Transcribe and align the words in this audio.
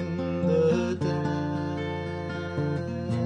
in 0.00 0.16
the 0.46 0.94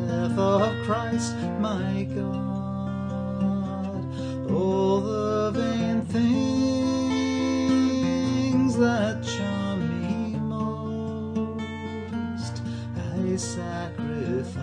death 0.09 0.39
of 0.39 0.73
Christ 0.87 1.35
my 1.61 2.07
God. 2.15 4.05
All 4.51 5.01
the 5.01 5.51
vain 5.55 6.03
things 6.07 6.33
that 8.77 9.23
charm 9.25 9.81
me 10.03 10.37
most, 10.39 12.63
I 12.97 13.37
sacrifice 13.37 14.55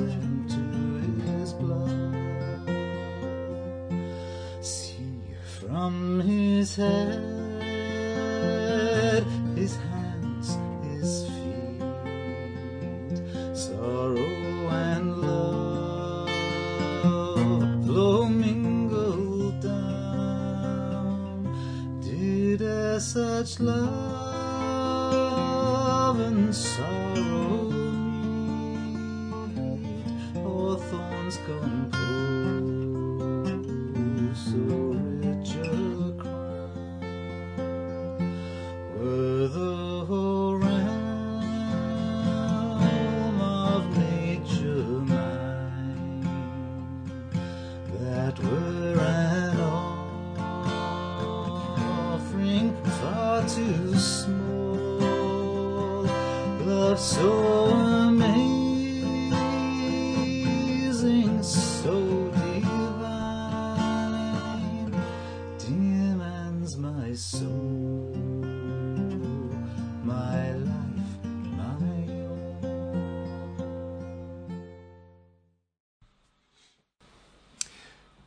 them 0.00 0.46
to 0.54 0.62
His 1.30 1.52
blood. 1.52 2.68
See 4.60 5.12
from 5.58 5.94
His 6.20 6.76
head, 6.76 7.25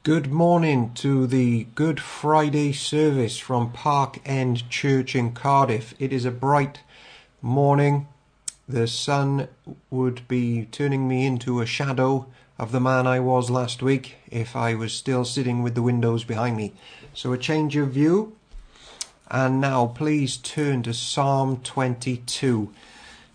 Good 0.10 0.32
morning 0.32 0.92
to 0.96 1.28
the 1.28 1.66
Good 1.76 2.00
Friday 2.00 2.74
service 2.74 3.38
from 3.38 3.72
Park 3.72 4.20
End 4.26 4.68
Church 4.68 5.16
in 5.16 5.34
Cardiff. 5.34 5.94
It 6.00 6.12
is 6.12 6.26
a 6.26 6.32
bright 6.32 6.80
morning. 7.44 8.08
The 8.68 8.88
sun 8.88 9.50
would 9.92 10.28
be 10.28 10.66
turning 10.72 11.08
me 11.08 11.28
into 11.28 11.62
a 11.62 11.68
shadow 11.68 12.26
of 12.58 12.72
the 12.72 12.80
man 12.80 13.06
I 13.06 13.20
was 13.20 13.52
last 13.52 13.84
week 13.84 14.16
if 14.32 14.56
I 14.56 14.74
was 14.74 14.94
still 14.94 15.26
sitting 15.26 15.62
with 15.62 15.76
the 15.76 15.84
windows 15.84 16.24
behind 16.24 16.58
me. 16.58 16.74
So 17.14 17.32
a 17.32 17.38
change 17.38 17.76
of 17.76 17.90
view. 17.92 18.36
And 19.30 19.62
now 19.62 19.86
please 19.86 20.38
turn 20.38 20.82
to 20.84 20.94
Psalm 20.96 21.62
22 21.62 22.74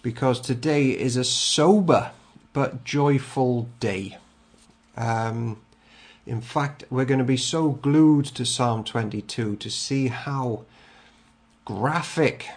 because 0.03 0.41
today 0.41 0.91
is 0.91 1.17
a 1.17 1.23
sober 1.23 2.11
but 2.53 2.83
joyful 2.83 3.69
day. 3.79 4.19
Um, 4.97 5.59
in 6.27 6.41
fact, 6.41 6.85
we're 6.91 7.05
going 7.05 7.19
to 7.19 7.25
be 7.25 7.37
so 7.37 7.71
glued 7.71 8.25
to 8.27 8.47
Psalm 8.47 8.85
22 8.85 9.57
to 9.57 9.71
see 9.71 10.09
how 10.09 10.65
graphic 11.65 12.49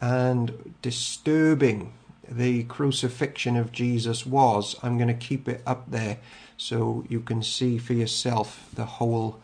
and 0.00 0.74
disturbing 0.82 1.92
the 2.28 2.64
crucifixion 2.64 3.56
of 3.56 3.72
Jesus 3.72 4.26
was. 4.26 4.76
I'm 4.82 4.98
going 4.98 5.08
to 5.08 5.14
keep 5.14 5.48
it 5.48 5.62
up 5.66 5.90
there 5.90 6.18
so 6.56 7.04
you 7.08 7.20
can 7.20 7.42
see 7.42 7.78
for 7.78 7.94
yourself 7.94 8.68
the 8.74 8.84
whole 8.84 9.40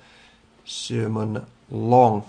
sermon 0.64 1.46
long. 1.70 2.28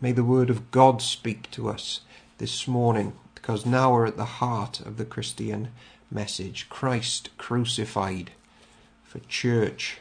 May 0.00 0.12
the 0.12 0.24
word 0.24 0.50
of 0.50 0.70
God 0.70 1.00
speak 1.00 1.50
to 1.52 1.68
us 1.68 2.00
this 2.38 2.68
morning 2.68 3.14
because 3.34 3.64
now 3.64 3.92
we're 3.92 4.06
at 4.06 4.16
the 4.16 4.24
heart 4.24 4.80
of 4.80 4.96
the 4.96 5.04
Christian 5.04 5.68
message 6.10 6.68
Christ 6.68 7.30
crucified 7.38 8.32
for 9.04 9.20
church. 9.20 9.98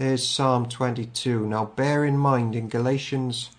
There's 0.00 0.26
Psalm 0.26 0.66
22. 0.66 1.46
Now 1.46 1.66
bear 1.66 2.06
in 2.06 2.16
mind 2.16 2.56
in 2.56 2.70
Galatians 2.70 3.50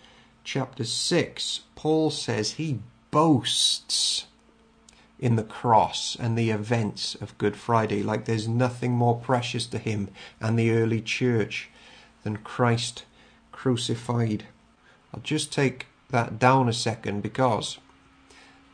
chapter 0.44 0.84
6, 0.84 1.60
Paul 1.76 2.10
says 2.10 2.54
he 2.54 2.80
boasts 3.12 4.26
in 5.20 5.36
the 5.36 5.44
cross 5.44 6.18
and 6.20 6.36
the 6.36 6.50
events 6.50 7.14
of 7.14 7.38
Good 7.38 7.56
Friday, 7.56 8.02
like 8.02 8.26
there's 8.26 8.48
nothing 8.48 8.94
more 8.94 9.16
precious 9.20 9.68
to 9.68 9.78
him 9.78 10.10
and 10.40 10.58
the 10.58 10.72
early 10.72 11.00
church 11.00 11.70
than 12.24 12.38
Christ 12.38 13.04
crucified. 13.52 14.46
I'll 15.14 15.22
just 15.22 15.54
take 15.54 15.86
that 16.10 16.40
down 16.40 16.68
a 16.68 16.74
second 16.74 17.22
because 17.22 17.78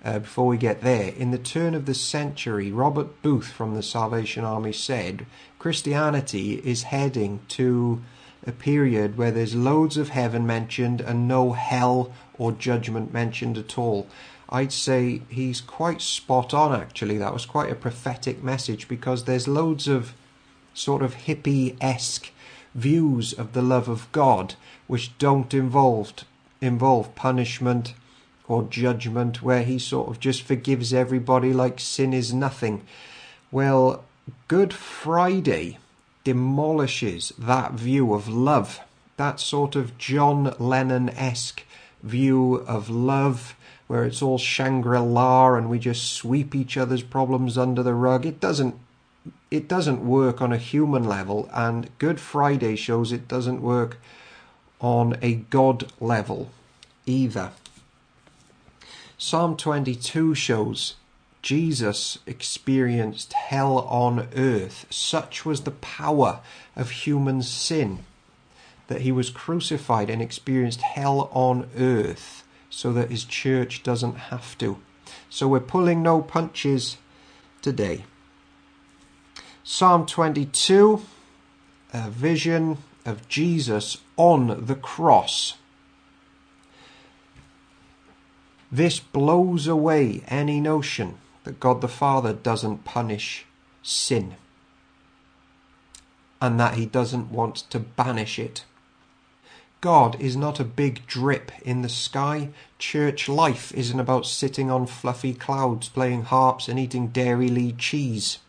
uh, 0.08 0.20
before 0.20 0.48
we 0.48 0.58
get 0.58 0.80
there, 0.82 1.10
in 1.10 1.32
the 1.32 1.38
turn 1.38 1.76
of 1.76 1.86
the 1.86 1.94
century, 1.94 2.72
Robert 2.72 3.22
Booth 3.22 3.52
from 3.52 3.76
the 3.76 3.84
Salvation 3.84 4.46
Army 4.46 4.72
said 4.72 5.26
Christianity 5.60 6.62
is 6.64 6.84
heading 6.84 7.42
to 7.50 8.02
a 8.46 8.54
period 8.54 9.18
where 9.18 9.32
there's 9.32 9.54
loads 9.54 9.98
of 9.98 10.10
heaven 10.10 10.48
mentioned 10.48 11.02
and 11.02 11.28
no 11.28 11.52
hell 11.52 12.14
or 12.38 12.54
judgment 12.54 13.12
mentioned 13.12 13.58
at 13.58 13.78
all. 13.78 14.08
I'd 14.50 14.72
say 14.72 15.24
he's 15.28 15.60
quite 15.60 16.02
spot 16.02 16.54
on 16.54 16.74
actually. 16.74 17.18
That 17.18 17.34
was 17.34 17.46
quite 17.46 17.70
a 17.70 17.76
prophetic 17.76 18.42
message 18.42 18.88
because 18.88 19.26
there's 19.26 19.46
loads 19.46 19.90
of 19.90 20.14
sort 20.74 21.02
of 21.02 21.16
hippie 21.16 21.76
esque 21.82 22.32
views 22.74 23.34
of 23.34 23.52
the 23.52 23.62
love 23.62 23.90
of 23.90 24.10
God 24.14 24.56
which 24.88 25.18
don't 25.18 25.54
involve 25.54 26.14
involve 26.62 27.14
punishment 27.14 27.94
or 28.48 28.64
judgment 28.64 29.42
where 29.42 29.64
he 29.64 29.78
sort 29.78 30.10
of 30.10 30.20
just 30.20 30.42
forgives 30.42 30.94
everybody 30.94 31.54
like 31.54 31.80
sin 31.80 32.14
is 32.14 32.34
nothing. 32.34 32.84
Well, 33.52 34.04
Good 34.48 34.74
Friday 34.74 35.78
demolishes 36.24 37.32
that 37.38 37.74
view 37.74 38.14
of 38.14 38.28
love, 38.28 38.82
that 39.18 39.40
sort 39.40 39.76
of 39.76 39.98
John 39.98 40.54
Lennon 40.60 41.10
esque 41.10 41.64
view 42.04 42.56
of 42.68 42.90
love 42.90 43.56
where 43.88 44.04
it's 44.04 44.22
all 44.22 44.38
Shangri 44.38 45.00
La 45.00 45.56
and 45.56 45.70
we 45.70 45.80
just 45.80 46.12
sweep 46.12 46.54
each 46.54 46.78
other's 46.78 47.04
problems 47.04 47.58
under 47.58 47.82
the 47.82 47.94
rug. 47.94 48.26
It 48.26 48.40
doesn't 48.40 48.76
it 49.50 49.68
doesn't 49.70 50.06
work 50.06 50.42
on 50.42 50.52
a 50.52 50.58
human 50.58 51.06
level 51.06 51.50
and 51.54 51.90
Good 51.98 52.20
Friday 52.20 52.76
shows 52.76 53.12
it 53.12 53.28
doesn't 53.28 53.62
work 53.62 53.98
on 54.82 55.18
a 55.22 55.36
God 55.36 55.92
level 56.00 56.50
either. 57.06 57.52
Psalm 59.20 59.58
22 59.58 60.36
shows 60.36 60.94
Jesus 61.42 62.20
experienced 62.28 63.34
hell 63.34 63.80
on 63.80 64.28
earth. 64.36 64.86
Such 64.92 65.44
was 65.44 65.62
the 65.62 65.72
power 65.72 66.42
of 66.76 66.92
human 66.92 67.42
sin 67.42 68.06
that 68.90 69.02
he 69.02 69.12
was 69.12 69.32
crucified 69.32 70.12
and 70.12 70.22
experienced 70.22 70.82
hell 70.82 71.32
on 71.34 71.68
earth 71.76 72.44
so 72.70 72.94
that 72.94 73.10
his 73.10 73.26
church 73.26 73.82
doesn't 73.82 74.18
have 74.30 74.56
to. 74.60 74.78
So 75.32 75.48
we're 75.48 75.62
pulling 75.62 76.04
no 76.04 76.22
punches 76.22 76.98
today. 77.64 78.04
Psalm 79.64 80.06
22, 80.06 81.02
a 81.92 82.10
vision 82.12 82.78
of 83.04 83.28
Jesus 83.28 83.98
on 84.16 84.66
the 84.68 84.76
cross. 84.76 85.57
This 88.72 89.00
blows 89.00 89.68
away 89.68 90.24
any 90.28 90.60
notion 90.60 91.18
that 91.44 91.60
God 91.60 91.82
the 91.82 91.88
Father 91.88 92.34
doesn't 92.34 92.84
punish 92.84 93.46
sin 93.82 94.36
and 96.42 96.60
that 96.60 96.76
he 96.76 96.86
doesn't 96.86 97.32
want 97.32 97.56
to 97.56 97.80
banish 97.80 98.38
it. 98.38 98.66
God 99.80 100.20
is 100.20 100.36
not 100.36 100.60
a 100.60 100.66
big 100.66 101.06
drip 101.08 101.52
in 101.62 101.82
the 101.82 101.90
sky. 101.90 102.50
Church 102.80 103.30
life 103.30 103.72
isn't 103.74 104.00
about 104.00 104.26
sitting 104.26 104.70
on 104.70 104.88
fluffy 104.88 105.34
clouds, 105.34 105.88
playing 105.90 106.24
harps, 106.24 106.68
and 106.68 106.80
eating 106.80 107.10
Dairylea 107.10 107.78
cheese. 107.78 108.40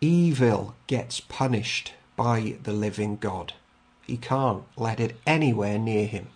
Evil 0.00 0.74
gets 0.86 1.20
punished 1.20 1.94
by 2.16 2.56
the 2.62 2.72
living 2.72 3.16
God. 3.16 3.54
He 4.06 4.16
can't 4.16 4.64
let 4.76 5.00
it 5.00 5.16
anywhere 5.26 5.78
near 5.78 6.06
him. 6.06 6.28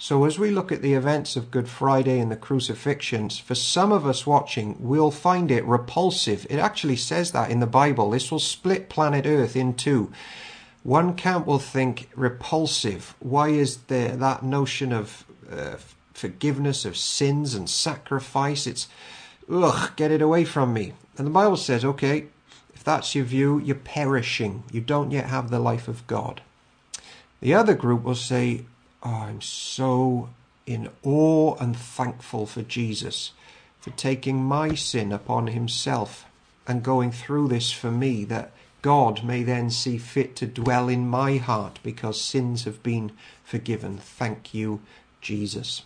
So, 0.00 0.24
as 0.26 0.38
we 0.38 0.52
look 0.52 0.70
at 0.70 0.80
the 0.80 0.94
events 0.94 1.34
of 1.34 1.50
Good 1.50 1.68
Friday 1.68 2.20
and 2.20 2.30
the 2.30 2.36
crucifixions, 2.36 3.40
for 3.40 3.56
some 3.56 3.90
of 3.90 4.06
us 4.06 4.24
watching, 4.24 4.76
we'll 4.78 5.10
find 5.10 5.50
it 5.50 5.64
repulsive. 5.64 6.46
It 6.48 6.60
actually 6.60 6.94
says 6.94 7.32
that 7.32 7.50
in 7.50 7.58
the 7.58 7.66
Bible. 7.66 8.10
This 8.10 8.30
will 8.30 8.38
split 8.38 8.88
planet 8.88 9.26
Earth 9.26 9.56
in 9.56 9.74
two. 9.74 10.12
One 10.84 11.14
camp 11.14 11.46
will 11.46 11.58
think 11.58 12.10
repulsive. 12.14 13.16
Why 13.18 13.48
is 13.48 13.78
there 13.88 14.14
that 14.16 14.44
notion 14.44 14.92
of 14.92 15.24
uh, 15.50 15.78
forgiveness 16.14 16.84
of 16.84 16.96
sins 16.96 17.54
and 17.54 17.68
sacrifice? 17.68 18.68
It's, 18.68 18.86
ugh, 19.52 19.90
get 19.96 20.12
it 20.12 20.22
away 20.22 20.44
from 20.44 20.72
me. 20.72 20.92
And 21.16 21.26
the 21.26 21.32
Bible 21.32 21.56
says, 21.56 21.84
okay, 21.84 22.26
if 22.72 22.84
that's 22.84 23.16
your 23.16 23.24
view, 23.24 23.58
you're 23.58 23.74
perishing. 23.74 24.62
You 24.70 24.80
don't 24.80 25.10
yet 25.10 25.26
have 25.26 25.50
the 25.50 25.58
life 25.58 25.88
of 25.88 26.06
God. 26.06 26.40
The 27.40 27.54
other 27.54 27.74
group 27.74 28.04
will 28.04 28.14
say, 28.14 28.64
I'm 29.08 29.40
so 29.40 30.28
in 30.66 30.90
awe 31.02 31.54
and 31.56 31.74
thankful 31.74 32.46
for 32.46 32.62
Jesus 32.62 33.32
for 33.80 33.90
taking 33.90 34.44
my 34.44 34.74
sin 34.74 35.12
upon 35.12 35.46
himself 35.46 36.26
and 36.66 36.82
going 36.82 37.10
through 37.10 37.48
this 37.48 37.72
for 37.72 37.90
me 37.90 38.24
that 38.24 38.52
God 38.82 39.24
may 39.24 39.42
then 39.42 39.70
see 39.70 39.96
fit 39.96 40.36
to 40.36 40.46
dwell 40.46 40.88
in 40.88 41.08
my 41.08 41.38
heart 41.38 41.78
because 41.82 42.20
sins 42.20 42.64
have 42.64 42.82
been 42.82 43.12
forgiven. 43.42 43.96
Thank 43.96 44.52
you, 44.52 44.80
Jesus. 45.20 45.82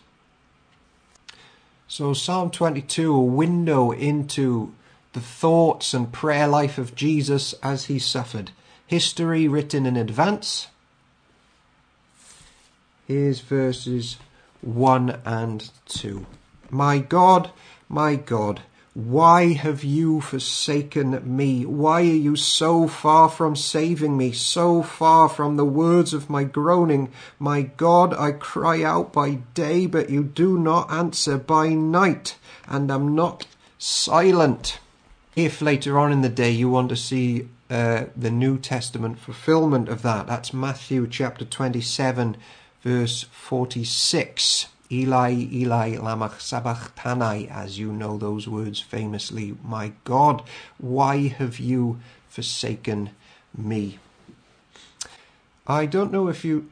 So, 1.87 2.13
Psalm 2.13 2.51
22, 2.51 3.15
a 3.15 3.21
window 3.21 3.93
into 3.93 4.75
the 5.13 5.21
thoughts 5.21 5.95
and 5.95 6.13
prayer 6.13 6.49
life 6.49 6.77
of 6.77 6.95
Jesus 6.95 7.55
as 7.63 7.85
he 7.85 7.99
suffered. 7.99 8.51
History 8.87 9.47
written 9.47 9.87
in 9.87 9.97
advance 9.97 10.69
Here's 13.07 13.41
verses 13.41 14.17
1 14.61 15.23
and 15.25 15.71
2. 15.87 16.25
My 16.71 16.99
God, 16.99 17.51
my 17.89 18.15
God, 18.15 18.63
why 18.95 19.55
have 19.55 19.83
you 19.83 20.21
forsaken 20.21 21.21
me? 21.25 21.67
Why 21.67 22.03
are 22.03 22.05
you 22.05 22.37
so 22.37 22.87
far 22.87 23.29
from 23.29 23.57
saving 23.57 24.17
me, 24.17 24.33
so 24.33 24.83
far 24.83 25.29
from 25.29 25.57
the 25.57 25.65
words 25.65 26.15
of 26.15 26.31
my 26.31 26.45
groaning? 26.45 27.11
My 27.39 27.63
God, 27.63 28.15
I 28.15 28.33
cry 28.33 28.83
out 28.83 29.13
by 29.13 29.37
day, 29.55 29.87
but 29.87 30.11
you 30.11 30.23
do 30.23 30.59
not 30.59 30.93
answer, 30.93 31.39
by 31.39 31.71
night, 31.71 32.37
and 32.69 32.91
am 32.91 33.15
not 33.15 33.47
silent. 33.79 34.79
If 35.35 35.61
later 35.61 35.99
on 35.99 36.13
in 36.13 36.21
the 36.21 36.29
day 36.29 36.51
you 36.51 36.69
want 36.69 36.91
to 36.91 36.97
see 36.97 37.49
uh, 37.69 38.05
the 38.15 38.31
New 38.31 38.59
Testament 38.59 39.19
fulfillment 39.19 39.89
of 39.89 40.03
that, 40.03 40.27
that's 40.27 40.53
Matthew 40.53 41.09
chapter 41.09 41.45
27 41.47 42.37
verse 42.83 43.23
46. 43.25 44.67
Eli, 44.91 45.31
Eli, 45.51 45.97
lama 45.97 46.31
sabachthani, 46.39 47.49
as 47.49 47.79
you 47.79 47.91
know 47.91 48.19
those 48.19 48.47
words 48.47 48.81
famously. 48.81 49.57
My 49.65 49.93
God, 50.05 50.43
why 50.77 51.29
have 51.29 51.59
you 51.59 51.99
forsaken 52.29 53.11
me? 53.57 53.99
I 55.67 55.87
don't 55.87 56.13
know 56.13 56.29
if 56.29 56.45
you 56.45 56.71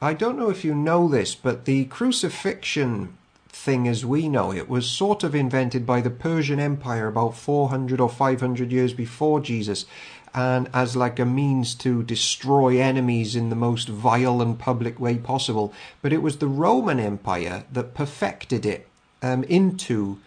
I 0.00 0.12
don't 0.12 0.38
know 0.38 0.50
if 0.50 0.64
you 0.64 0.74
know 0.74 1.08
this, 1.08 1.34
but 1.34 1.64
the 1.64 1.84
crucifixion 1.86 3.16
thing 3.48 3.88
as 3.88 4.04
we 4.04 4.28
know 4.28 4.52
it 4.52 4.68
was 4.68 4.86
sort 4.86 5.22
of 5.22 5.34
invented 5.34 5.86
by 5.86 6.00
the 6.00 6.10
Persian 6.10 6.60
Empire 6.60 7.06
about 7.06 7.36
400 7.36 8.00
or 8.00 8.10
500 8.10 8.72
years 8.72 8.92
before 8.92 9.40
Jesus 9.40 9.86
and 10.34 10.68
as 10.74 10.96
like 10.96 11.18
a 11.18 11.24
means 11.24 11.74
to 11.76 12.02
destroy 12.02 12.80
enemies 12.80 13.36
in 13.36 13.50
the 13.50 13.56
most 13.56 13.88
vile 13.88 14.42
and 14.42 14.58
public 14.58 14.98
way 14.98 15.16
possible. 15.16 15.72
But 16.02 16.12
it 16.12 16.22
was 16.22 16.38
the 16.38 16.48
Roman 16.48 16.98
Empire 16.98 17.64
that 17.72 17.94
perfected 17.94 18.66
it 18.66 18.88
um, 19.22 19.44
into 19.44 20.18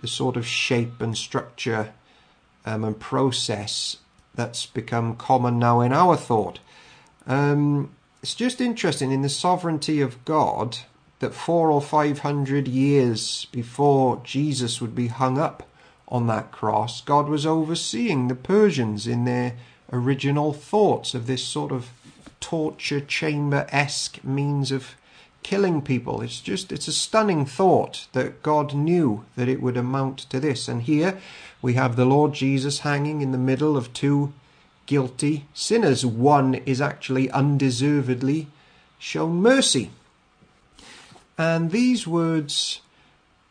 the 0.00 0.06
sort 0.06 0.36
of 0.36 0.46
shape 0.46 1.00
and 1.00 1.16
structure 1.16 1.92
um, 2.64 2.84
and 2.84 2.98
process 2.98 3.96
that's 4.34 4.66
become 4.66 5.16
common 5.16 5.58
now 5.58 5.80
in 5.80 5.92
our 5.92 6.16
thought. 6.16 6.60
Um, 7.26 7.90
it's 8.22 8.34
just 8.34 8.60
interesting 8.60 9.10
in 9.10 9.22
the 9.22 9.28
sovereignty 9.28 10.00
of 10.00 10.24
God 10.24 10.78
that 11.18 11.34
four 11.34 11.70
or 11.70 11.80
five 11.80 12.20
hundred 12.20 12.68
years 12.68 13.46
before 13.50 14.20
Jesus 14.22 14.80
would 14.80 14.94
be 14.94 15.08
hung 15.08 15.38
up 15.38 15.66
on 16.08 16.26
that 16.28 16.52
cross, 16.52 17.00
God 17.00 17.28
was 17.28 17.44
overseeing 17.44 18.28
the 18.28 18.34
Persians 18.34 19.06
in 19.06 19.24
their 19.24 19.54
original 19.92 20.52
thoughts 20.52 21.14
of 21.14 21.26
this 21.26 21.44
sort 21.44 21.72
of 21.72 21.90
torture 22.40 23.00
chamber 23.00 23.66
esque 23.70 24.22
means 24.22 24.70
of 24.70 24.94
killing 25.42 25.80
people. 25.80 26.22
It's 26.22 26.40
just, 26.40 26.72
it's 26.72 26.88
a 26.88 26.92
stunning 26.92 27.46
thought 27.46 28.08
that 28.12 28.42
God 28.42 28.74
knew 28.74 29.24
that 29.36 29.48
it 29.48 29.62
would 29.62 29.76
amount 29.76 30.18
to 30.30 30.40
this. 30.40 30.68
And 30.68 30.82
here 30.82 31.18
we 31.62 31.74
have 31.74 31.96
the 31.96 32.04
Lord 32.04 32.32
Jesus 32.32 32.80
hanging 32.80 33.20
in 33.20 33.32
the 33.32 33.38
middle 33.38 33.76
of 33.76 33.92
two 33.92 34.32
guilty 34.86 35.46
sinners. 35.54 36.04
One 36.04 36.54
is 36.54 36.80
actually 36.80 37.30
undeservedly 37.30 38.48
shown 38.98 39.42
mercy. 39.42 39.90
And 41.38 41.70
these 41.70 42.06
words 42.06 42.80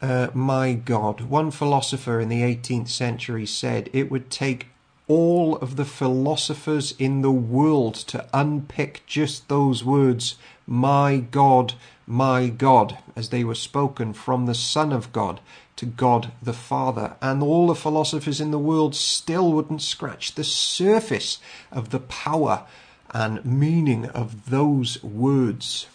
uh, 0.05 0.29
my 0.35 0.73
God. 0.73 1.21
One 1.21 1.49
philosopher 1.49 2.19
in 2.19 2.29
the 2.29 2.41
18th 2.41 2.89
century 2.89 3.45
said 3.45 3.89
it 3.91 4.11
would 4.11 4.29
take 4.29 4.67
all 5.07 5.57
of 5.57 5.75
the 5.75 5.85
philosophers 5.85 6.93
in 6.99 7.21
the 7.21 7.31
world 7.31 7.95
to 7.95 8.27
unpick 8.33 9.03
just 9.07 9.47
those 9.47 9.83
words, 9.83 10.35
my 10.67 11.17
God, 11.17 11.73
my 12.05 12.47
God, 12.49 12.99
as 13.15 13.29
they 13.29 13.43
were 13.43 13.55
spoken 13.55 14.13
from 14.13 14.45
the 14.45 14.53
Son 14.53 14.91
of 14.93 15.11
God 15.11 15.39
to 15.75 15.85
God 15.85 16.31
the 16.41 16.53
Father. 16.53 17.15
And 17.21 17.41
all 17.41 17.67
the 17.67 17.75
philosophers 17.75 18.39
in 18.39 18.51
the 18.51 18.59
world 18.59 18.95
still 18.95 19.51
wouldn't 19.51 19.81
scratch 19.81 20.35
the 20.35 20.43
surface 20.43 21.39
of 21.71 21.89
the 21.89 21.99
power 21.99 22.65
and 23.11 23.43
meaning 23.43 24.05
of 24.07 24.49
those 24.49 25.03
words. 25.03 25.87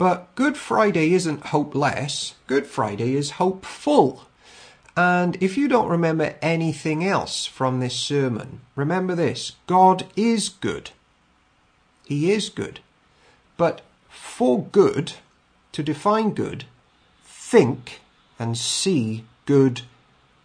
But 0.00 0.34
Good 0.34 0.56
Friday 0.56 1.12
isn't 1.12 1.48
hopeless. 1.48 2.34
Good 2.46 2.66
Friday 2.66 3.14
is 3.16 3.32
hopeful. 3.32 4.24
And 4.96 5.36
if 5.42 5.58
you 5.58 5.68
don't 5.68 5.90
remember 5.90 6.36
anything 6.40 7.04
else 7.04 7.44
from 7.44 7.80
this 7.80 7.96
sermon, 7.96 8.62
remember 8.74 9.14
this 9.14 9.56
God 9.66 10.06
is 10.16 10.48
good. 10.48 10.92
He 12.06 12.32
is 12.32 12.48
good. 12.48 12.80
But 13.58 13.82
for 14.08 14.64
good, 14.64 15.16
to 15.72 15.82
define 15.82 16.30
good, 16.30 16.64
think 17.22 18.00
and 18.38 18.56
see 18.56 19.26
Good 19.44 19.82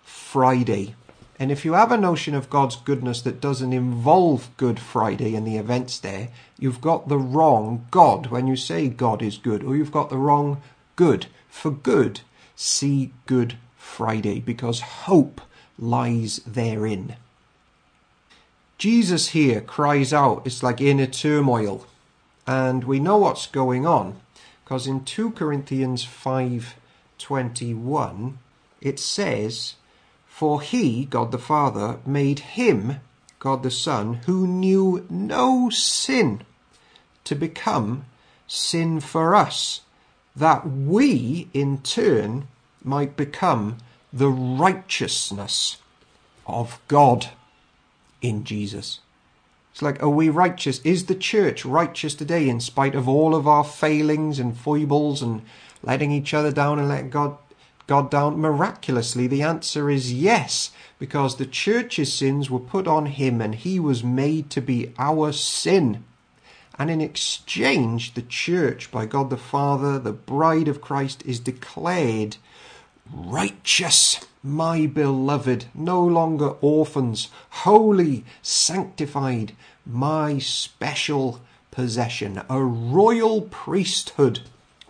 Friday. 0.04 0.96
And 1.38 1.52
if 1.52 1.66
you 1.66 1.74
have 1.74 1.92
a 1.92 1.98
notion 1.98 2.34
of 2.34 2.50
God's 2.50 2.78
goodness 2.78 3.22
that 3.24 3.42
doesn't 3.42 3.74
involve 3.74 4.50
Good 4.56 4.80
Friday 4.80 5.36
and 5.36 5.46
the 5.46 5.58
events 5.58 6.00
there, 6.00 6.30
you've 6.58 6.80
got 6.80 7.10
the 7.10 7.18
wrong 7.18 7.88
God 7.92 8.28
when 8.28 8.48
you 8.48 8.56
say 8.56 8.88
God 8.88 9.22
is 9.22 9.38
good, 9.38 9.62
or 9.62 9.76
you've 9.76 9.92
got 9.92 10.10
the 10.10 10.18
wrong 10.18 10.62
good. 10.96 11.26
For 11.50 11.72
good, 11.72 12.22
see 12.56 13.12
Good 13.26 13.58
Friday, 13.76 14.40
because 14.40 14.80
hope 14.80 15.42
lies 15.78 16.38
therein. 16.46 17.18
Jesus 18.78 19.30
here 19.30 19.62
cries 19.62 20.12
out, 20.14 20.46
it's 20.46 20.62
like 20.64 20.82
inner 20.82 21.08
turmoil. 21.08 21.88
And 22.48 22.84
we 22.84 23.00
know 23.00 23.18
what's 23.18 23.48
going 23.48 23.86
on, 23.86 24.20
because 24.64 24.88
in 24.88 25.04
2 25.04 25.32
Corinthians 25.32 26.06
5:21 26.06 28.38
it 28.82 29.00
says, 29.00 29.76
for 30.36 30.60
he, 30.60 31.06
God 31.06 31.32
the 31.32 31.38
Father, 31.38 31.98
made 32.06 32.40
him, 32.40 33.00
God 33.40 33.64
the 33.64 33.72
Son, 33.72 34.16
who 34.26 34.46
knew 34.46 35.06
no 35.10 35.70
sin, 35.70 36.42
to 37.24 37.36
become 37.36 38.04
sin 38.46 39.00
for 39.00 39.34
us, 39.34 39.80
that 40.36 40.70
we 40.70 41.48
in 41.54 41.78
turn 41.78 42.50
might 42.84 43.16
become 43.16 43.78
the 44.12 44.28
righteousness 44.28 45.78
of 46.46 46.82
God 46.90 47.30
in 48.22 48.44
Jesus. 48.44 49.00
It's 49.72 49.82
like, 49.82 50.04
are 50.04 50.10
we 50.10 50.28
righteous? 50.28 50.80
Is 50.80 51.06
the 51.06 51.16
church 51.16 51.64
righteous 51.64 52.14
today 52.14 52.50
in 52.50 52.60
spite 52.60 52.94
of 52.94 53.08
all 53.08 53.36
of 53.36 53.48
our 53.48 53.64
failings 53.64 54.38
and 54.38 54.58
foibles 54.58 55.22
and 55.22 55.44
letting 55.82 56.12
each 56.12 56.34
other 56.34 56.52
down 56.52 56.78
and 56.78 56.90
letting 56.90 57.10
God, 57.10 57.38
God 57.88 58.10
down? 58.10 58.40
Miraculously, 58.40 59.28
the 59.28 59.44
answer 59.44 59.90
is 59.90 60.12
yes, 60.12 60.72
because 60.98 61.36
the 61.36 61.46
church's 61.46 62.12
sins 62.12 62.50
were 62.50 62.60
put 62.60 62.88
on 62.88 63.06
him 63.06 63.42
and 63.42 63.54
he 63.54 63.80
was 63.80 64.04
made 64.04 64.50
to 64.52 64.62
be 64.62 64.94
our 64.98 65.32
sin. 65.32 66.04
And 66.80 66.90
in 66.90 67.00
exchange, 67.00 68.16
the 68.16 68.22
church, 68.22 68.92
by 68.92 69.06
God 69.06 69.30
the 69.30 69.38
Father, 69.38 70.00
the 70.00 70.12
bride 70.12 70.68
of 70.68 70.82
Christ, 70.82 71.24
is 71.26 71.40
declared 71.40 72.38
righteous, 73.14 74.26
my 74.42 74.88
beloved, 74.88 75.66
no 75.76 76.04
longer 76.04 76.56
orphans, 76.62 77.30
holy, 77.50 78.26
sanctified, 78.42 79.56
my 79.86 80.40
special 80.40 81.40
possession, 81.72 82.42
a 82.50 82.62
royal 82.62 83.42
priesthood, 83.42 84.42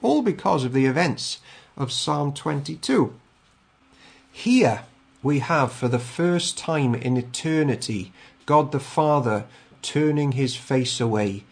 all 0.02 0.22
because 0.22 0.64
of 0.64 0.72
the 0.74 0.86
events 0.86 1.40
of 1.78 1.92
Psalm 1.92 2.34
22. 2.34 3.14
Here 4.32 4.84
we 5.22 5.40
have, 5.40 5.72
for 5.72 5.88
the 5.88 6.00
first 6.00 6.58
time 6.58 6.96
in 6.96 7.18
eternity, 7.18 8.14
God 8.46 8.72
the 8.72 8.80
Father 8.80 9.46
turning 9.82 10.34
his 10.34 10.56
face 10.56 11.00
away 11.00 11.44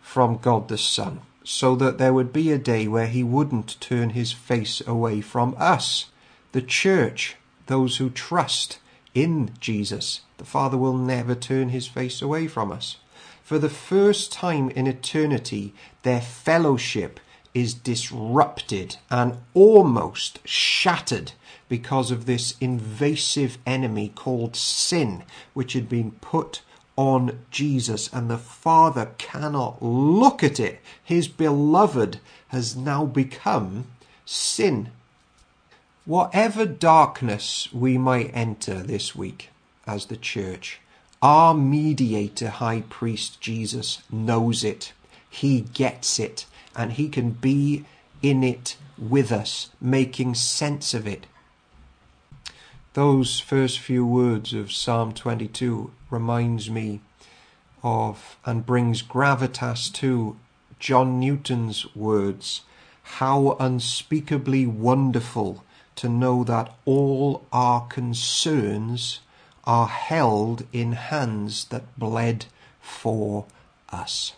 from 0.00 0.38
God 0.38 0.68
the 0.68 0.78
Son, 0.78 1.20
so 1.44 1.74
that 1.76 1.98
there 1.98 2.12
would 2.12 2.32
be 2.32 2.52
a 2.52 2.58
day 2.58 2.86
where 2.86 3.06
he 3.06 3.22
wouldn't 3.22 3.80
turn 3.80 4.10
his 4.10 4.32
face 4.32 4.80
away 4.86 5.20
from 5.20 5.54
us, 5.58 6.06
the 6.52 6.62
church, 6.62 7.36
those 7.66 7.96
who 7.96 8.10
trust 8.10 8.78
in 9.14 9.50
Jesus. 9.60 10.22
The 10.38 10.44
Father 10.44 10.76
will 10.76 10.96
never 10.96 11.34
turn 11.34 11.70
his 11.70 11.86
face 11.86 12.22
away 12.22 12.46
from 12.46 12.70
us. 12.70 12.98
For 13.42 13.58
the 13.58 13.70
first 13.70 14.32
time 14.32 14.70
in 14.70 14.86
eternity, 14.86 15.72
their 16.02 16.20
fellowship 16.20 17.20
is 17.56 17.72
disrupted 17.72 18.96
and 19.10 19.38
almost 19.54 20.46
shattered 20.46 21.32
because 21.70 22.10
of 22.10 22.26
this 22.26 22.54
invasive 22.60 23.56
enemy 23.64 24.12
called 24.14 24.54
sin, 24.54 25.24
which 25.54 25.72
had 25.72 25.88
been 25.88 26.10
put 26.20 26.60
on 26.96 27.38
Jesus, 27.50 28.12
and 28.12 28.28
the 28.28 28.36
Father 28.36 29.08
cannot 29.16 29.82
look 29.82 30.44
at 30.44 30.60
it. 30.60 30.80
His 31.02 31.28
beloved 31.28 32.20
has 32.48 32.76
now 32.76 33.06
become 33.06 33.86
sin. 34.26 34.90
Whatever 36.04 36.66
darkness 36.66 37.72
we 37.72 37.96
might 37.96 38.30
enter 38.34 38.82
this 38.82 39.16
week 39.16 39.48
as 39.86 40.06
the 40.06 40.18
church, 40.18 40.78
our 41.22 41.54
mediator, 41.54 42.50
high 42.50 42.82
priest 42.90 43.40
Jesus, 43.40 44.02
knows 44.12 44.62
it. 44.62 44.92
He 45.30 45.62
gets 45.62 46.18
it, 46.18 46.44
and 46.76 46.92
he 46.92 47.08
can 47.08 47.30
be 47.30 47.84
in 48.22 48.44
it 48.44 48.76
with 48.98 49.32
us, 49.32 49.70
making 49.80 50.34
sense 50.34 50.94
of 50.94 51.06
it. 51.06 51.26
Those 52.92 53.40
first 53.40 53.78
few 53.78 54.06
words 54.06 54.52
of 54.54 54.72
Psalm 54.72 55.12
22 55.12 55.90
reminds 56.10 56.70
me 56.70 57.00
of 57.82 58.36
and 58.44 58.64
brings 58.64 59.02
gravitas 59.02 59.92
to 59.94 60.36
John 60.78 61.20
Newton's 61.20 61.94
words 61.94 62.62
how 63.02 63.56
unspeakably 63.60 64.66
wonderful 64.66 65.64
to 65.94 66.08
know 66.08 66.42
that 66.44 66.74
all 66.84 67.46
our 67.52 67.86
concerns 67.86 69.20
are 69.64 69.88
held 69.88 70.66
in 70.72 70.92
hands 70.92 71.66
that 71.66 71.98
bled 71.98 72.46
for 72.80 73.46
us. 73.90 74.32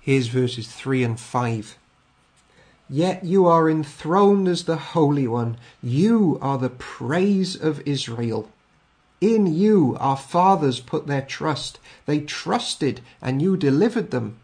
Here's 0.00 0.28
verses 0.28 0.68
3 0.68 1.04
and 1.04 1.20
5. 1.20 1.76
Yet 2.88 3.24
you 3.24 3.46
are 3.46 3.70
enthroned 3.70 4.48
as 4.48 4.64
the 4.64 4.76
Holy 4.76 5.28
One. 5.28 5.58
You 5.82 6.38
are 6.40 6.58
the 6.58 6.70
praise 6.70 7.54
of 7.54 7.86
Israel. 7.86 8.50
In 9.20 9.46
you 9.46 9.96
our 10.00 10.16
fathers 10.16 10.80
put 10.80 11.06
their 11.06 11.22
trust. 11.22 11.78
They 12.06 12.20
trusted 12.20 13.00
and 13.20 13.42
you 13.42 13.56
delivered 13.56 14.10
them. 14.10 14.38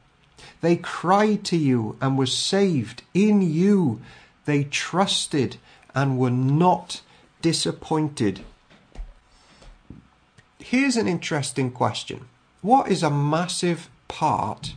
They 0.60 0.76
cried 0.76 1.44
to 1.46 1.56
you 1.56 1.96
and 2.00 2.18
were 2.18 2.26
saved. 2.26 3.02
In 3.14 3.40
you 3.40 4.00
they 4.44 4.64
trusted 4.64 5.56
and 5.94 6.18
were 6.18 6.30
not 6.30 7.00
disappointed. 7.40 8.44
Here's 10.58 10.96
an 10.96 11.08
interesting 11.08 11.70
question. 11.70 12.26
What 12.60 12.90
is 12.90 13.02
a 13.02 13.10
massive 13.10 13.88
part 14.08 14.74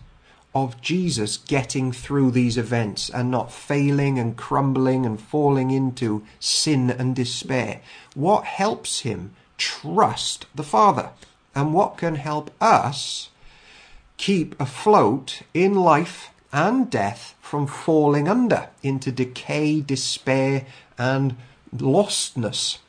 of 0.53 0.81
Jesus 0.81 1.37
getting 1.37 1.91
through 1.91 2.31
these 2.31 2.57
events 2.57 3.09
and 3.09 3.29
not 3.29 3.51
failing 3.51 4.17
and 4.17 4.35
crumbling 4.35 5.05
and 5.05 5.21
falling 5.21 5.71
into 5.71 6.23
sin 6.39 6.89
and 6.89 7.15
despair? 7.15 7.81
What 8.15 8.45
helps 8.45 9.01
him 9.01 9.31
trust 9.57 10.45
the 10.55 10.63
Father? 10.63 11.11
And 11.55 11.73
what 11.73 11.97
can 11.97 12.15
help 12.15 12.51
us 12.61 13.29
keep 14.17 14.59
afloat 14.59 15.41
in 15.53 15.75
life 15.75 16.29
and 16.51 16.89
death 16.89 17.35
from 17.41 17.67
falling 17.67 18.27
under 18.27 18.69
into 18.81 19.11
decay, 19.11 19.81
despair, 19.81 20.65
and 20.97 21.35
lostness? 21.75 22.79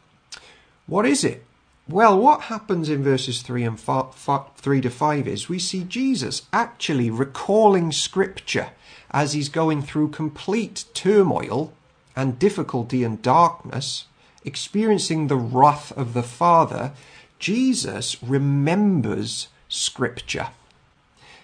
What 0.87 1.07
is 1.07 1.25
it? 1.25 1.45
Well, 1.91 2.21
what 2.21 2.43
happens 2.43 2.89
in 2.89 3.03
verses 3.03 3.43
3 3.43 3.65
and 3.65 3.81
3 3.81 4.81
to 4.81 4.91
5 4.91 5.27
is 5.27 5.49
we 5.49 5.59
see 5.59 5.83
Jesus 5.83 6.43
actually 6.53 7.11
recalling 7.11 7.91
scripture 7.91 8.69
as 9.11 9.33
he's 9.33 9.49
going 9.49 9.83
through 9.83 10.11
complete 10.11 10.85
turmoil 10.95 11.73
and 12.15 12.39
difficulty 12.39 13.03
and 13.03 13.21
darkness, 13.21 14.05
experiencing 14.45 15.27
the 15.27 15.37
wrath 15.37 15.91
of 15.99 16.15
the 16.15 16.23
Father. 16.23 16.93
Jesus 17.41 18.23
remembers 18.23 19.49
scripture. 19.69 20.51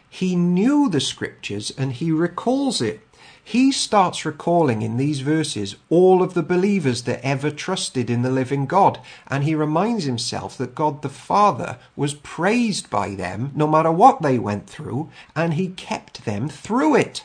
He 0.09 0.37
knew 0.37 0.89
the 0.89 1.01
scriptures 1.01 1.73
and 1.77 1.93
he 1.93 2.13
recalls 2.13 2.81
it 2.81 3.01
he 3.49 3.71
starts 3.71 4.25
recalling 4.25 4.83
in 4.83 4.97
these 4.97 5.21
verses 5.21 5.77
all 5.89 6.21
of 6.21 6.35
the 6.35 6.43
believers 6.43 7.05
that 7.05 7.25
ever 7.25 7.49
trusted 7.49 8.11
in 8.11 8.23
the 8.23 8.31
living 8.31 8.67
God, 8.67 8.99
and 9.29 9.45
he 9.45 9.55
reminds 9.55 10.03
himself 10.03 10.59
that 10.59 10.75
God 10.75 11.03
the 11.03 11.09
Father 11.09 11.79
was 11.95 12.15
praised 12.15 12.91
by 12.91 13.15
them 13.15 13.53
no 13.55 13.69
matter 13.69 13.93
what 13.93 14.21
they 14.21 14.37
went 14.37 14.69
through, 14.69 15.11
and 15.37 15.55
he 15.55 15.69
kept 15.69 16.25
them 16.25 16.49
through 16.49 16.97
it. 16.97 17.23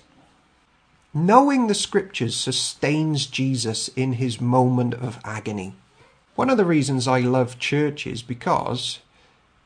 Knowing 1.11 1.65
the 1.65 1.73
scriptures 1.73 2.35
sustains 2.35 3.25
Jesus 3.25 3.87
in 3.95 4.13
his 4.13 4.39
moment 4.39 4.93
of 4.93 5.19
agony. 5.23 5.73
One 6.35 6.51
of 6.51 6.57
the 6.57 6.65
reasons 6.65 7.07
I 7.07 7.21
love 7.21 7.57
church 7.57 8.05
is 8.05 8.21
because 8.21 8.99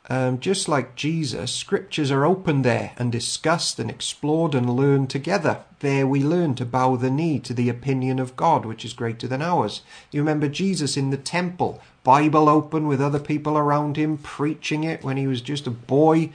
um, 0.07 0.39
just 0.39 0.67
like 0.67 0.95
Jesus, 0.95 1.51
scriptures 1.51 2.11
are 2.11 2.25
opened 2.25 2.63
there 2.63 2.93
and 2.97 3.11
discussed 3.11 3.79
and 3.79 3.89
explored 3.89 4.53
and 4.53 4.75
learned 4.75 5.09
together. 5.09 5.63
There 5.79 6.05
we 6.05 6.23
learn 6.23 6.53
to 6.55 6.65
bow 6.65 6.95
the 6.95 7.09
knee 7.09 7.39
to 7.39 7.53
the 7.53 7.69
opinion 7.69 8.19
of 8.19 8.35
God, 8.35 8.65
which 8.65 8.85
is 8.85 8.93
greater 8.93 9.27
than 9.27 9.41
ours. 9.41 9.81
You 10.11 10.21
remember 10.21 10.47
Jesus 10.47 10.95
in 10.95 11.09
the 11.09 11.17
temple, 11.17 11.81
Bible 12.03 12.47
open 12.47 12.87
with 12.87 13.01
other 13.01 13.19
people 13.19 13.57
around 13.57 13.97
him, 13.97 14.19
preaching 14.19 14.83
it 14.83 15.03
when 15.03 15.17
he 15.17 15.25
was 15.25 15.41
just 15.41 15.65
a 15.65 15.71
boy. 15.71 16.29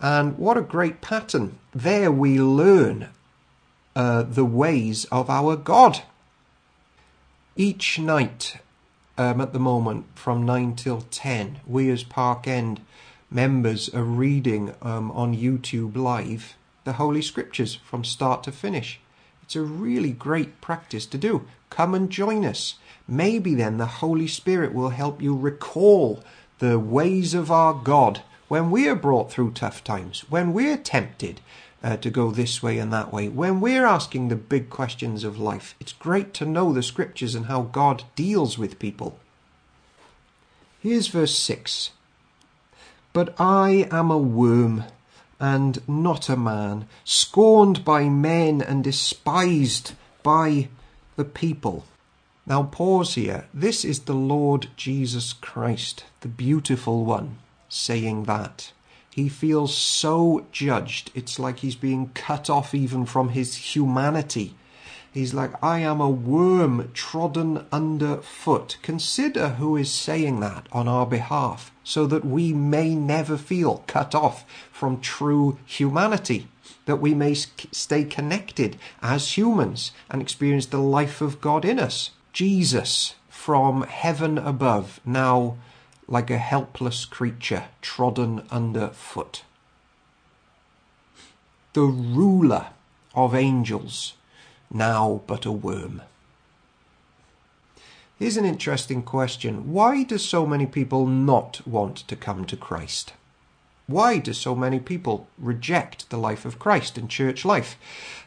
And 0.00 0.36
what 0.36 0.56
a 0.56 0.62
great 0.62 1.00
pattern. 1.00 1.58
There 1.72 2.10
we 2.10 2.40
learn 2.40 3.10
uh, 3.94 4.24
the 4.24 4.44
ways 4.44 5.04
of 5.06 5.30
our 5.30 5.54
God. 5.54 6.02
Each 7.54 8.00
night, 8.00 8.56
um, 9.16 9.40
at 9.40 9.52
the 9.52 9.60
moment, 9.60 10.06
from 10.16 10.44
9 10.44 10.74
till 10.74 11.02
10, 11.02 11.60
we 11.68 11.88
as 11.88 12.02
Park 12.02 12.48
End 12.48 12.80
members 13.32 13.88
are 13.94 14.02
reading 14.02 14.74
um, 14.82 15.10
on 15.12 15.36
YouTube 15.36 15.96
live 15.96 16.54
the 16.84 16.94
Holy 16.94 17.22
Scriptures 17.22 17.76
from 17.76 18.04
start 18.04 18.42
to 18.44 18.52
finish. 18.52 19.00
It's 19.42 19.56
a 19.56 19.62
really 19.62 20.12
great 20.12 20.60
practice 20.60 21.06
to 21.06 21.18
do. 21.18 21.46
Come 21.70 21.94
and 21.94 22.10
join 22.10 22.44
us. 22.44 22.76
Maybe 23.06 23.54
then 23.54 23.78
the 23.78 23.86
Holy 23.86 24.26
Spirit 24.26 24.74
will 24.74 24.90
help 24.90 25.22
you 25.22 25.36
recall 25.36 26.22
the 26.58 26.78
ways 26.78 27.34
of 27.34 27.50
our 27.50 27.74
God 27.74 28.22
when 28.48 28.70
we 28.70 28.88
are 28.88 28.94
brought 28.94 29.30
through 29.30 29.52
tough 29.52 29.82
times, 29.82 30.20
when 30.28 30.52
we're 30.52 30.76
tempted 30.76 31.40
uh, 31.82 31.96
to 31.96 32.10
go 32.10 32.30
this 32.30 32.62
way 32.62 32.78
and 32.78 32.92
that 32.92 33.12
way, 33.12 33.28
when 33.28 33.60
we're 33.60 33.86
asking 33.86 34.28
the 34.28 34.36
big 34.36 34.68
questions 34.70 35.24
of 35.24 35.38
life. 35.38 35.74
It's 35.80 35.92
great 35.92 36.34
to 36.34 36.44
know 36.44 36.72
the 36.72 36.82
Scriptures 36.82 37.34
and 37.34 37.46
how 37.46 37.62
God 37.62 38.04
deals 38.14 38.58
with 38.58 38.78
people. 38.78 39.18
Here's 40.80 41.08
verse 41.08 41.36
6 41.36 41.90
but 43.12 43.34
I 43.40 43.88
am 43.90 44.10
a 44.10 44.18
worm 44.18 44.84
and 45.38 45.86
not 45.88 46.28
a 46.28 46.36
man, 46.36 46.86
scorned 47.04 47.84
by 47.84 48.08
men 48.08 48.62
and 48.62 48.84
despised 48.84 49.92
by 50.22 50.68
the 51.16 51.24
people. 51.24 51.84
Now, 52.46 52.64
pause 52.64 53.14
here. 53.14 53.46
This 53.52 53.84
is 53.84 54.00
the 54.00 54.14
Lord 54.14 54.68
Jesus 54.76 55.32
Christ, 55.32 56.04
the 56.20 56.28
beautiful 56.28 57.04
one, 57.04 57.38
saying 57.68 58.24
that. 58.24 58.72
He 59.10 59.28
feels 59.28 59.76
so 59.76 60.46
judged, 60.52 61.10
it's 61.14 61.38
like 61.38 61.58
he's 61.58 61.76
being 61.76 62.10
cut 62.14 62.48
off 62.48 62.74
even 62.74 63.04
from 63.04 63.30
his 63.30 63.74
humanity. 63.74 64.54
He's 65.12 65.34
like, 65.34 65.62
I 65.62 65.80
am 65.80 66.00
a 66.00 66.08
worm 66.08 66.90
trodden 66.94 67.66
underfoot. 67.70 68.78
Consider 68.80 69.50
who 69.50 69.76
is 69.76 69.92
saying 69.92 70.40
that 70.40 70.66
on 70.72 70.88
our 70.88 71.04
behalf, 71.04 71.70
so 71.84 72.06
that 72.06 72.24
we 72.24 72.54
may 72.54 72.94
never 72.94 73.36
feel 73.36 73.84
cut 73.86 74.14
off 74.14 74.46
from 74.72 75.00
true 75.00 75.58
humanity, 75.66 76.48
that 76.86 76.96
we 76.96 77.14
may 77.14 77.34
stay 77.34 78.04
connected 78.04 78.78
as 79.02 79.36
humans 79.36 79.92
and 80.08 80.22
experience 80.22 80.66
the 80.66 80.78
life 80.78 81.20
of 81.20 81.42
God 81.42 81.64
in 81.66 81.78
us. 81.78 82.10
Jesus 82.32 83.14
from 83.28 83.82
heaven 83.82 84.38
above, 84.38 84.98
now 85.04 85.56
like 86.08 86.30
a 86.30 86.38
helpless 86.38 87.04
creature 87.04 87.64
trodden 87.82 88.46
underfoot. 88.50 89.42
The 91.74 91.82
ruler 91.82 92.68
of 93.14 93.34
angels, 93.34 94.14
now 94.72 95.22
but 95.26 95.44
a 95.44 95.52
worm. 95.52 96.02
Here's 98.18 98.36
an 98.36 98.44
interesting 98.44 99.02
question. 99.02 99.72
Why 99.72 100.04
do 100.04 100.16
so 100.16 100.46
many 100.46 100.66
people 100.66 101.06
not 101.06 101.66
want 101.66 101.96
to 102.08 102.14
come 102.14 102.44
to 102.46 102.56
Christ? 102.56 103.14
Why 103.86 104.18
do 104.18 104.32
so 104.32 104.54
many 104.54 104.78
people 104.78 105.26
reject 105.38 106.08
the 106.08 106.16
life 106.16 106.44
of 106.44 106.58
Christ 106.58 106.96
and 106.96 107.10
church 107.10 107.44
life? 107.44 107.76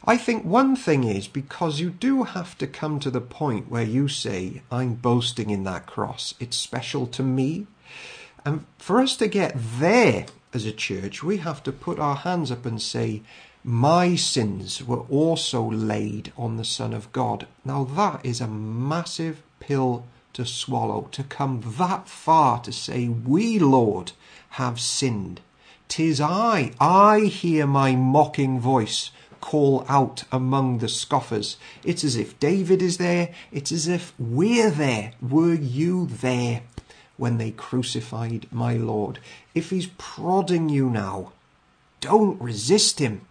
I 0.04 0.18
think 0.18 0.44
one 0.44 0.76
thing 0.76 1.06
is 1.06 1.28
because 1.28 1.80
you 1.80 1.90
do 1.90 2.24
have 2.24 2.58
to 2.58 2.68
come 2.68 3.00
to 3.00 3.10
the 3.10 3.22
point 3.22 3.72
where 3.72 3.84
you 3.84 4.08
say, 4.08 4.62
I'm 4.70 4.96
boasting 4.96 5.50
in 5.50 5.64
that 5.64 5.86
cross. 5.86 6.34
It's 6.40 6.58
special 6.58 7.08
to 7.08 7.24
me. 7.24 7.68
And 8.44 8.66
for 8.78 9.00
us 9.00 9.16
to 9.18 9.28
get 9.28 9.56
there 9.56 10.26
as 10.54 10.66
a 10.66 10.72
church, 10.72 11.24
we 11.24 11.38
have 11.38 11.64
to 11.64 11.72
put 11.72 12.00
our 12.00 12.18
hands 12.18 12.52
up 12.52 12.66
and 12.66 12.82
say, 12.82 13.24
My 13.68 14.16
sins 14.16 14.84
were 14.84 15.00
also 15.10 15.72
laid 15.72 16.32
on 16.38 16.58
the 16.58 16.64
Son 16.64 16.94
of 16.94 17.12
God. 17.12 17.48
Now, 17.64 17.84
that 17.84 18.24
is 18.24 18.40
a 18.40 18.48
massive 18.48 19.42
pill 19.60 20.06
to 20.34 20.46
swallow, 20.46 21.10
to 21.14 21.24
come 21.24 21.64
that 21.80 22.08
far 22.08 22.60
to 22.60 22.72
say, 22.72 23.08
We, 23.08 23.58
Lord, 23.58 24.12
have 24.62 24.80
sinned. 24.80 25.42
Tis 25.88 26.22
I, 26.22 26.74
I 26.80 27.22
hear 27.22 27.66
my 27.66 27.96
mocking 27.96 28.60
voice 28.60 29.10
call 29.42 29.84
out 29.90 30.26
among 30.32 30.78
the 30.78 30.88
scoffers. 30.88 31.58
It's 31.84 32.04
as 32.04 32.16
if 32.16 32.40
David 32.40 32.84
is 32.84 32.98
there, 32.98 33.34
it's 33.52 33.72
as 33.72 33.88
if 33.88 34.14
we're 34.20 34.70
there. 34.70 35.14
Were 35.20 35.56
you 35.56 36.06
there 36.06 36.62
when 37.18 37.40
they 37.40 37.50
crucified 37.50 38.46
my 38.52 38.76
Lord? 38.76 39.18
If 39.56 39.72
he's 39.72 39.88
prodding 39.98 40.70
you 40.70 40.88
now, 40.88 41.32
don't 42.00 42.40
resist 42.40 43.00
him. 43.00 43.22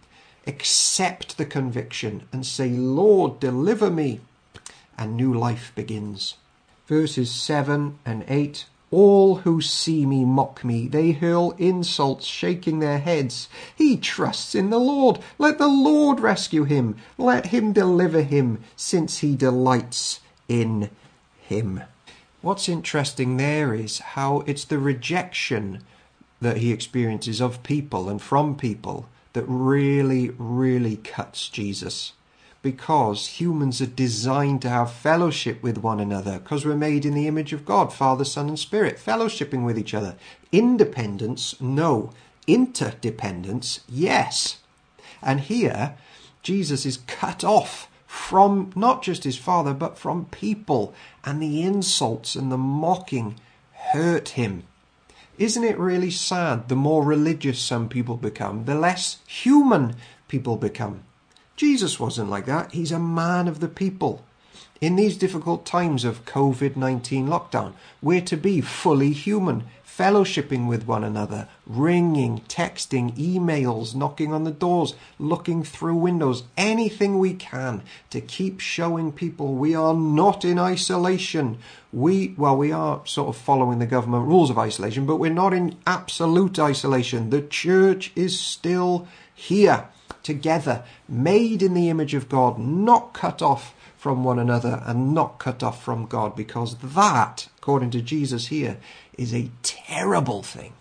Accept 0.47 1.37
the 1.37 1.45
conviction 1.45 2.27
and 2.31 2.45
say, 2.45 2.69
Lord, 2.69 3.39
deliver 3.39 3.89
me. 3.89 4.21
And 4.97 5.15
new 5.15 5.33
life 5.33 5.71
begins. 5.75 6.35
Verses 6.87 7.31
7 7.31 7.99
and 8.05 8.23
8 8.27 8.65
all 8.91 9.37
who 9.37 9.61
see 9.61 10.05
me 10.05 10.23
mock 10.23 10.63
me. 10.63 10.87
They 10.87 11.11
hurl 11.11 11.51
insults, 11.57 12.25
shaking 12.25 12.79
their 12.79 12.99
heads. 12.99 13.49
He 13.75 13.97
trusts 13.97 14.55
in 14.55 14.69
the 14.69 14.79
Lord. 14.79 15.19
Let 15.37 15.57
the 15.57 15.67
Lord 15.67 16.21
rescue 16.21 16.63
him. 16.63 16.95
Let 17.17 17.47
him 17.47 17.73
deliver 17.73 18.21
him, 18.21 18.63
since 18.75 19.17
he 19.17 19.35
delights 19.35 20.21
in 20.47 20.91
him. 21.41 21.81
What's 22.41 22.69
interesting 22.69 23.37
there 23.37 23.73
is 23.73 23.99
how 23.99 24.43
it's 24.45 24.63
the 24.63 24.79
rejection 24.79 25.81
that 26.39 26.57
he 26.57 26.71
experiences 26.71 27.41
of 27.41 27.63
people 27.63 28.07
and 28.07 28.21
from 28.21 28.55
people 28.55 29.09
that 29.35 29.45
really, 29.47 30.31
really 30.37 30.95
cuts 30.97 31.47
Jesus 31.49 32.13
because 32.65 33.27
humans 33.39 33.79
are 33.79 33.85
designed 33.85 34.59
to 34.63 34.69
have 34.69 34.91
fellowship 34.91 35.61
with 35.61 35.77
one 35.77 35.99
another 35.99 36.39
because 36.39 36.65
we're 36.65 36.75
made 36.75 37.05
in 37.05 37.13
the 37.13 37.27
image 37.27 37.53
of 37.53 37.63
God, 37.63 37.93
Father, 37.93 38.25
Son, 38.25 38.47
and 38.47 38.57
Spirit, 38.57 38.97
fellowshipping 38.97 39.63
with 39.63 39.77
each 39.77 39.93
other. 39.93 40.15
Independence, 40.51 41.61
no. 41.61 42.11
Interdependence, 42.47 43.81
yes. 43.87 44.57
And 45.21 45.41
here, 45.41 45.95
Jesus 46.41 46.87
is 46.87 46.97
cut 47.05 47.43
off 47.43 47.87
from 48.07 48.71
not 48.75 49.03
just 49.03 49.25
his 49.25 49.37
Father, 49.37 49.75
but 49.75 49.99
from 49.99 50.25
people, 50.25 50.95
and 51.23 51.39
the 51.39 51.61
insults 51.61 52.35
and 52.35 52.51
the 52.51 52.57
mocking 52.57 53.35
hurt 53.91 54.29
him. 54.29 54.63
Isn't 55.37 55.63
it 55.63 55.77
really 55.77 56.11
sad? 56.11 56.69
The 56.69 56.75
more 56.75 57.03
religious 57.03 57.59
some 57.59 57.89
people 57.89 58.15
become, 58.15 58.65
the 58.65 58.75
less 58.75 59.17
human 59.27 59.95
people 60.27 60.55
become. 60.55 61.03
Jesus 61.57 61.99
wasn't 61.99 62.29
like 62.29 62.45
that. 62.45 62.71
He's 62.71 62.91
a 62.91 62.99
man 62.99 63.47
of 63.47 63.59
the 63.59 63.67
people. 63.67 64.23
In 64.81 64.95
these 64.95 65.17
difficult 65.17 65.65
times 65.65 66.03
of 66.03 66.25
COVID 66.25 66.75
19 66.75 67.27
lockdown, 67.27 67.73
we're 68.01 68.21
to 68.21 68.37
be 68.37 68.61
fully 68.61 69.11
human, 69.11 69.63
fellowshipping 69.97 70.67
with 70.67 70.85
one 70.85 71.03
another, 71.03 71.47
ringing, 71.65 72.41
texting, 72.47 73.15
emails, 73.17 73.95
knocking 73.95 74.33
on 74.33 74.43
the 74.43 74.51
doors, 74.51 74.93
looking 75.17 75.63
through 75.63 75.95
windows, 75.95 76.43
anything 76.57 77.17
we 77.17 77.33
can 77.33 77.81
to 78.09 78.19
keep 78.19 78.59
showing 78.59 79.11
people 79.11 79.53
we 79.53 79.73
are 79.73 79.93
not 79.93 80.43
in 80.43 80.59
isolation. 80.59 81.57
We, 81.93 82.33
well, 82.37 82.57
we 82.57 82.71
are 82.71 83.01
sort 83.05 83.29
of 83.29 83.37
following 83.41 83.79
the 83.79 83.85
government 83.85 84.27
rules 84.27 84.49
of 84.49 84.57
isolation, 84.57 85.05
but 85.05 85.17
we're 85.17 85.31
not 85.31 85.53
in 85.53 85.77
absolute 85.87 86.59
isolation. 86.59 87.29
The 87.29 87.41
church 87.41 88.11
is 88.15 88.39
still 88.39 89.07
here 89.33 89.87
together, 90.23 90.83
made 91.07 91.61
in 91.61 91.73
the 91.73 91.89
image 91.89 92.13
of 92.13 92.27
God, 92.27 92.57
not 92.59 93.13
cut 93.13 93.41
off 93.41 93.73
from 93.95 94.23
one 94.23 94.39
another 94.39 94.83
and 94.85 95.13
not 95.13 95.39
cut 95.39 95.63
off 95.63 95.83
from 95.83 96.05
God, 96.05 96.35
because 96.35 96.75
that, 96.77 97.47
according 97.65 97.89
to 97.89 97.99
Jesus 97.99 98.49
here, 98.49 98.77
is 99.17 99.33
a 99.33 99.49
terrible 99.63 100.43
thing. 100.43 100.71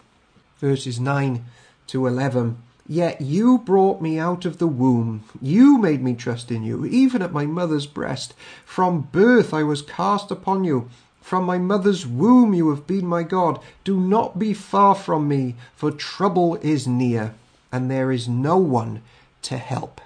Verses 0.58 1.00
9 1.00 1.42
to 1.86 2.06
11. 2.06 2.58
Yet 2.86 3.22
you 3.22 3.56
brought 3.56 4.02
me 4.02 4.18
out 4.18 4.44
of 4.44 4.58
the 4.58 4.66
womb. 4.66 5.24
You 5.40 5.78
made 5.78 6.02
me 6.02 6.12
trust 6.12 6.50
in 6.50 6.62
you, 6.62 6.84
even 6.84 7.22
at 7.22 7.32
my 7.32 7.46
mother's 7.46 7.86
breast. 7.86 8.34
From 8.66 9.08
birth 9.10 9.54
I 9.54 9.62
was 9.62 9.80
cast 9.80 10.30
upon 10.30 10.64
you. 10.64 10.90
From 11.22 11.44
my 11.44 11.56
mother's 11.56 12.06
womb 12.06 12.52
you 12.52 12.68
have 12.68 12.86
been 12.86 13.06
my 13.06 13.22
God. 13.22 13.60
Do 13.82 13.98
not 13.98 14.38
be 14.38 14.52
far 14.52 14.94
from 14.94 15.26
me, 15.26 15.54
for 15.74 15.90
trouble 15.90 16.56
is 16.56 16.86
near, 16.86 17.34
and 17.72 17.90
there 17.90 18.12
is 18.12 18.28
no 18.28 18.58
one 18.58 19.00
to 19.40 19.56
help. 19.56 20.02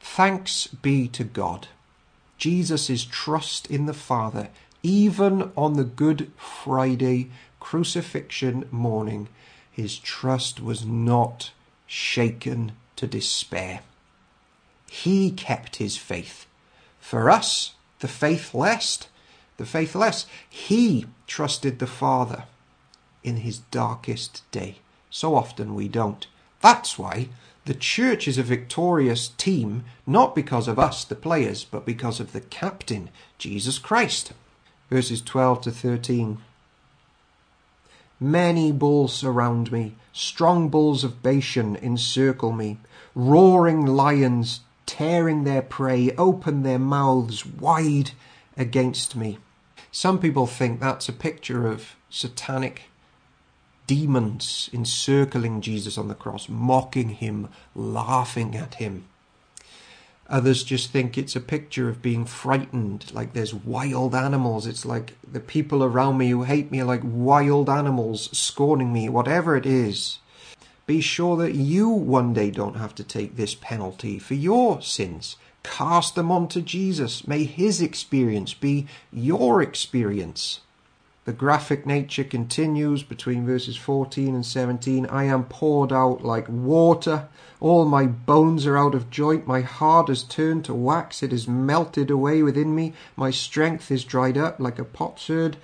Thanks 0.00 0.68
be 0.68 1.06
to 1.08 1.24
God. 1.24 1.68
Jesus' 2.38 3.04
trust 3.04 3.70
in 3.70 3.84
the 3.84 3.92
Father, 3.92 4.48
even 4.86 5.50
on 5.56 5.72
the 5.72 5.82
Good 5.82 6.30
Friday 6.36 7.28
crucifixion 7.58 8.68
morning, 8.70 9.26
his 9.68 9.98
trust 9.98 10.60
was 10.60 10.86
not 10.86 11.50
shaken 11.88 12.70
to 12.94 13.08
despair. 13.08 13.80
He 14.88 15.32
kept 15.32 15.76
his 15.76 15.96
faith. 15.96 16.46
For 17.00 17.28
us, 17.28 17.74
the 17.98 18.06
faithless, 18.06 19.08
the 19.56 19.66
faithless, 19.66 20.24
he 20.48 21.06
trusted 21.26 21.80
the 21.80 21.88
Father 21.88 22.44
in 23.24 23.38
his 23.38 23.58
darkest 23.58 24.48
day. 24.52 24.76
So 25.10 25.34
often 25.34 25.74
we 25.74 25.88
don't. 25.88 26.28
That's 26.60 26.96
why 26.96 27.30
the 27.64 27.74
church 27.74 28.28
is 28.28 28.38
a 28.38 28.44
victorious 28.44 29.26
team, 29.26 29.84
not 30.06 30.36
because 30.36 30.68
of 30.68 30.78
us, 30.78 31.04
the 31.04 31.16
players, 31.16 31.64
but 31.64 31.84
because 31.84 32.20
of 32.20 32.32
the 32.32 32.40
captain, 32.40 33.10
Jesus 33.36 33.80
Christ. 33.80 34.32
Verses 34.90 35.20
12 35.22 35.62
to 35.62 35.70
13. 35.70 36.38
Many 38.18 38.72
bulls 38.72 39.12
surround 39.12 39.70
me, 39.70 39.94
strong 40.12 40.68
bulls 40.68 41.04
of 41.04 41.22
Bashan 41.22 41.76
encircle 41.76 42.52
me, 42.52 42.78
roaring 43.14 43.84
lions 43.84 44.60
tearing 44.86 45.44
their 45.44 45.62
prey 45.62 46.12
open 46.12 46.62
their 46.62 46.78
mouths 46.78 47.44
wide 47.44 48.12
against 48.56 49.16
me. 49.16 49.38
Some 49.90 50.18
people 50.18 50.46
think 50.46 50.80
that's 50.80 51.08
a 51.08 51.12
picture 51.12 51.66
of 51.66 51.96
satanic 52.08 52.84
demons 53.86 54.70
encircling 54.72 55.60
Jesus 55.60 55.98
on 55.98 56.08
the 56.08 56.14
cross, 56.14 56.48
mocking 56.48 57.10
him, 57.10 57.48
laughing 57.74 58.56
at 58.56 58.74
him. 58.74 59.04
Others 60.28 60.64
just 60.64 60.90
think 60.90 61.16
it's 61.16 61.36
a 61.36 61.40
picture 61.40 61.88
of 61.88 62.02
being 62.02 62.24
frightened, 62.24 63.12
like 63.14 63.32
there's 63.32 63.54
wild 63.54 64.14
animals. 64.14 64.66
It's 64.66 64.84
like 64.84 65.14
the 65.30 65.40
people 65.40 65.84
around 65.84 66.18
me 66.18 66.30
who 66.30 66.42
hate 66.42 66.70
me 66.70 66.80
are 66.80 66.84
like 66.84 67.02
wild 67.04 67.70
animals 67.70 68.36
scorning 68.36 68.92
me, 68.92 69.08
whatever 69.08 69.56
it 69.56 69.66
is. 69.66 70.18
Be 70.86 71.00
sure 71.00 71.36
that 71.36 71.54
you 71.54 71.88
one 71.88 72.32
day 72.32 72.50
don't 72.50 72.76
have 72.76 72.94
to 72.96 73.04
take 73.04 73.36
this 73.36 73.54
penalty 73.54 74.18
for 74.18 74.34
your 74.34 74.82
sins. 74.82 75.36
Cast 75.62 76.14
them 76.14 76.30
onto 76.30 76.60
Jesus. 76.60 77.26
May 77.26 77.44
his 77.44 77.80
experience 77.80 78.54
be 78.54 78.86
your 79.12 79.62
experience. 79.62 80.60
The 81.26 81.32
graphic 81.32 81.84
nature 81.84 82.22
continues 82.22 83.02
between 83.02 83.44
verses 83.44 83.76
14 83.76 84.32
and 84.32 84.46
17. 84.46 85.06
I 85.06 85.24
am 85.24 85.42
poured 85.42 85.92
out 85.92 86.24
like 86.24 86.48
water. 86.48 87.26
All 87.58 87.84
my 87.84 88.06
bones 88.06 88.64
are 88.64 88.78
out 88.78 88.94
of 88.94 89.10
joint. 89.10 89.44
My 89.44 89.60
heart 89.62 90.06
has 90.06 90.22
turned 90.22 90.64
to 90.66 90.74
wax. 90.74 91.24
It 91.24 91.32
is 91.32 91.48
melted 91.48 92.12
away 92.12 92.44
within 92.44 92.76
me. 92.76 92.92
My 93.16 93.32
strength 93.32 93.90
is 93.90 94.04
dried 94.04 94.38
up 94.38 94.60
like 94.60 94.78
a 94.78 94.84
potsherd, 94.84 95.56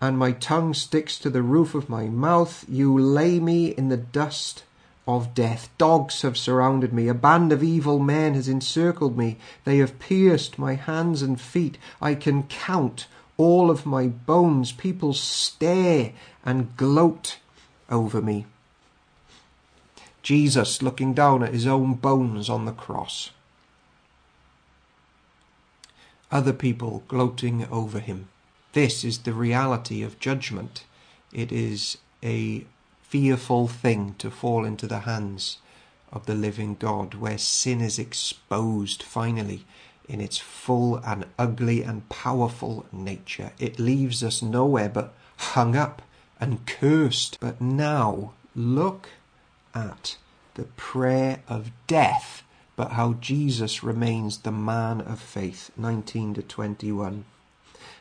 and 0.00 0.18
my 0.18 0.32
tongue 0.32 0.74
sticks 0.74 1.20
to 1.20 1.30
the 1.30 1.40
roof 1.40 1.76
of 1.76 1.88
my 1.88 2.08
mouth. 2.08 2.64
You 2.68 2.98
lay 2.98 3.38
me 3.38 3.68
in 3.68 3.90
the 3.90 3.96
dust 3.96 4.64
of 5.06 5.34
death. 5.34 5.68
Dogs 5.78 6.22
have 6.22 6.36
surrounded 6.36 6.92
me. 6.92 7.06
A 7.06 7.14
band 7.14 7.52
of 7.52 7.62
evil 7.62 8.00
men 8.00 8.34
has 8.34 8.48
encircled 8.48 9.16
me. 9.16 9.38
They 9.62 9.78
have 9.78 10.00
pierced 10.00 10.58
my 10.58 10.74
hands 10.74 11.22
and 11.22 11.40
feet. 11.40 11.78
I 12.02 12.16
can 12.16 12.42
count 12.42 13.06
all 13.36 13.70
of 13.70 13.86
my 13.86 14.06
bones. 14.06 14.72
People 14.72 15.12
stare 15.12 16.12
and 16.44 16.76
gloat 16.76 17.38
over 17.90 18.20
me. 18.20 18.46
Jesus 20.22 20.82
looking 20.82 21.14
down 21.14 21.42
at 21.42 21.52
his 21.52 21.66
own 21.66 21.94
bones 21.94 22.48
on 22.48 22.64
the 22.64 22.72
cross. 22.72 23.30
Other 26.32 26.52
people 26.52 27.04
gloating 27.06 27.66
over 27.70 28.00
him. 28.00 28.28
This 28.72 29.04
is 29.04 29.18
the 29.18 29.32
reality 29.32 30.02
of 30.02 30.18
judgment. 30.18 30.84
It 31.32 31.52
is 31.52 31.98
a 32.22 32.66
fearful 33.02 33.68
thing 33.68 34.16
to 34.18 34.30
fall 34.30 34.64
into 34.64 34.88
the 34.88 35.00
hands 35.00 35.58
of 36.12 36.26
the 36.26 36.34
living 36.34 36.74
God, 36.74 37.14
where 37.14 37.38
sin 37.38 37.80
is 37.80 37.98
exposed 37.98 39.02
finally 39.02 39.64
in 40.08 40.20
its 40.20 40.38
full 40.38 40.96
and 40.98 41.26
ugly 41.38 41.82
and 41.82 42.08
powerful 42.08 42.86
nature. 42.92 43.52
It 43.58 43.78
leaves 43.78 44.22
us 44.22 44.42
nowhere 44.42 44.88
but 44.88 45.14
hung 45.36 45.76
up 45.76 46.02
and 46.40 46.66
cursed. 46.66 47.38
But 47.40 47.60
now 47.60 48.32
look 48.54 49.08
at 49.74 50.16
the 50.54 50.64
prayer 50.64 51.40
of 51.48 51.70
death, 51.86 52.42
but 52.76 52.92
how 52.92 53.14
Jesus 53.14 53.82
remains 53.82 54.38
the 54.38 54.52
man 54.52 55.00
of 55.00 55.20
faith. 55.20 55.70
19 55.76 56.34
to 56.34 56.42
21. 56.42 57.24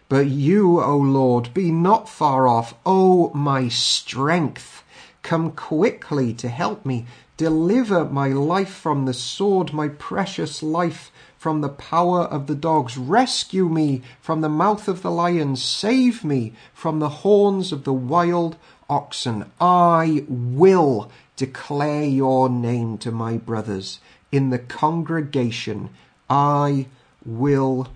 But 0.07 0.27
you, 0.27 0.81
O 0.81 0.97
Lord, 0.97 1.53
be 1.53 1.71
not 1.71 2.07
far 2.07 2.47
off, 2.47 2.75
O 2.85 3.31
my 3.33 3.67
strength. 3.67 4.83
Come 5.23 5.51
quickly 5.51 6.33
to 6.35 6.49
help 6.49 6.85
me. 6.85 7.07
Deliver 7.37 8.05
my 8.05 8.27
life 8.27 8.69
from 8.69 9.05
the 9.05 9.13
sword, 9.13 9.73
my 9.73 9.87
precious 9.87 10.61
life 10.61 11.11
from 11.45 11.61
the 11.61 11.69
power 11.69 12.21
of 12.21 12.47
the 12.47 12.55
dogs. 12.55 12.97
Rescue 12.97 13.69
me 13.69 14.01
from 14.19 14.41
the 14.41 14.49
mouth 14.49 14.87
of 14.87 15.03
the 15.03 15.11
lion. 15.11 15.55
Save 15.55 16.23
me 16.23 16.53
from 16.73 16.97
the 16.97 17.21
horns 17.21 17.71
of 17.71 17.83
the 17.83 17.93
wild 17.93 18.57
oxen. 18.89 19.51
I 19.61 20.25
will 20.27 21.11
declare 21.35 22.03
your 22.03 22.49
name 22.49 22.97
to 22.97 23.11
my 23.11 23.37
brothers. 23.37 23.99
In 24.31 24.49
the 24.49 24.57
congregation, 24.57 25.91
I 26.31 26.87
will 27.23 27.89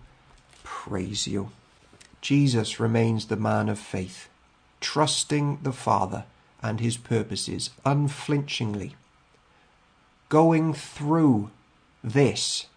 praise 0.63 1.25
you. 1.25 1.49
Jesus 2.21 2.79
remains 2.79 3.25
the 3.25 3.35
man 3.35 3.67
of 3.67 3.79
faith, 3.79 4.29
trusting 4.79 5.57
the 5.63 5.73
Father 5.73 6.25
and 6.61 6.79
his 6.79 6.97
purposes 6.97 7.71
unflinchingly, 7.83 8.95
going 10.29 10.71
through 10.71 11.49
this 12.03 12.67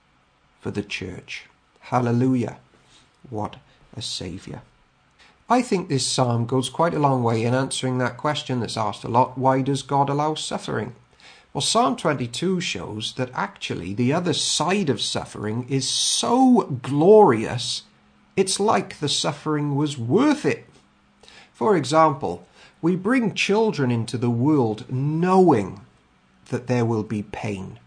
for 0.62 0.70
the 0.70 0.82
church. 0.82 1.46
Hallelujah. 1.80 2.58
What 3.28 3.56
a 3.94 4.00
Saviour. 4.00 4.62
I 5.50 5.60
think 5.60 5.88
this 5.88 6.06
psalm 6.06 6.46
goes 6.46 6.70
quite 6.70 6.94
a 6.94 7.00
long 7.00 7.22
way 7.22 7.42
in 7.42 7.52
answering 7.52 7.98
that 7.98 8.16
question 8.16 8.60
that's 8.60 8.76
asked 8.76 9.04
a 9.04 9.08
lot 9.08 9.36
why 9.36 9.60
does 9.60 9.82
God 9.82 10.08
allow 10.08 10.34
suffering? 10.34 10.94
Well, 11.52 11.60
Psalm 11.60 11.96
22 11.96 12.60
shows 12.62 13.12
that 13.18 13.30
actually 13.34 13.92
the 13.92 14.14
other 14.14 14.32
side 14.32 14.88
of 14.88 15.02
suffering 15.02 15.66
is 15.68 15.86
so 15.86 16.78
glorious, 16.80 17.82
it's 18.36 18.58
like 18.58 19.00
the 19.00 19.08
suffering 19.08 19.74
was 19.74 19.98
worth 19.98 20.46
it. 20.46 20.64
For 21.52 21.76
example, 21.76 22.46
we 22.80 22.96
bring 22.96 23.34
children 23.34 23.90
into 23.90 24.16
the 24.16 24.30
world 24.30 24.90
knowing 24.90 25.82
that 26.48 26.68
there 26.68 26.86
will 26.86 27.02
be 27.02 27.22
pain. 27.22 27.78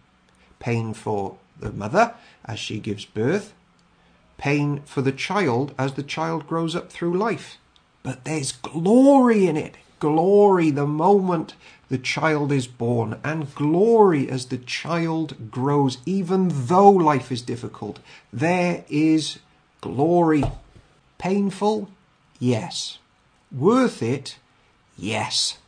Pain 0.59 0.93
for 0.93 1.37
the 1.59 1.71
mother 1.71 2.13
as 2.45 2.59
she 2.59 2.79
gives 2.79 3.05
birth, 3.05 3.53
pain 4.37 4.81
for 4.85 5.01
the 5.01 5.11
child 5.11 5.73
as 5.77 5.93
the 5.93 6.03
child 6.03 6.47
grows 6.47 6.75
up 6.75 6.91
through 6.91 7.17
life. 7.17 7.57
But 8.03 8.23
there's 8.23 8.51
glory 8.51 9.47
in 9.47 9.57
it. 9.57 9.75
Glory 9.99 10.69
the 10.71 10.85
moment 10.85 11.55
the 11.87 11.97
child 11.97 12.51
is 12.51 12.67
born, 12.67 13.19
and 13.23 13.53
glory 13.53 14.29
as 14.29 14.47
the 14.47 14.57
child 14.57 15.51
grows, 15.51 15.99
even 16.05 16.49
though 16.51 16.89
life 16.89 17.31
is 17.31 17.41
difficult. 17.41 17.99
There 18.33 18.83
is 18.89 19.39
glory. 19.81 20.43
Painful? 21.17 21.89
Yes. 22.39 22.97
Worth 23.51 24.01
it? 24.01 24.37
Yes. 24.97 25.59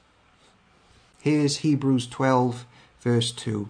Here's 1.21 1.57
Hebrews 1.57 2.07
12, 2.07 2.65
verse 3.01 3.31
2 3.31 3.69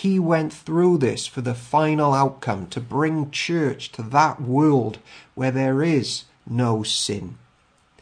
He 0.00 0.18
went 0.18 0.50
through 0.50 0.96
this 0.96 1.26
for 1.26 1.42
the 1.42 1.54
final 1.54 2.14
outcome 2.14 2.68
to 2.68 2.80
bring 2.80 3.30
church 3.30 3.92
to 3.92 4.02
that 4.04 4.40
world 4.40 4.98
where 5.34 5.50
there 5.50 5.82
is 5.82 6.24
no 6.48 6.82
sin, 6.82 7.36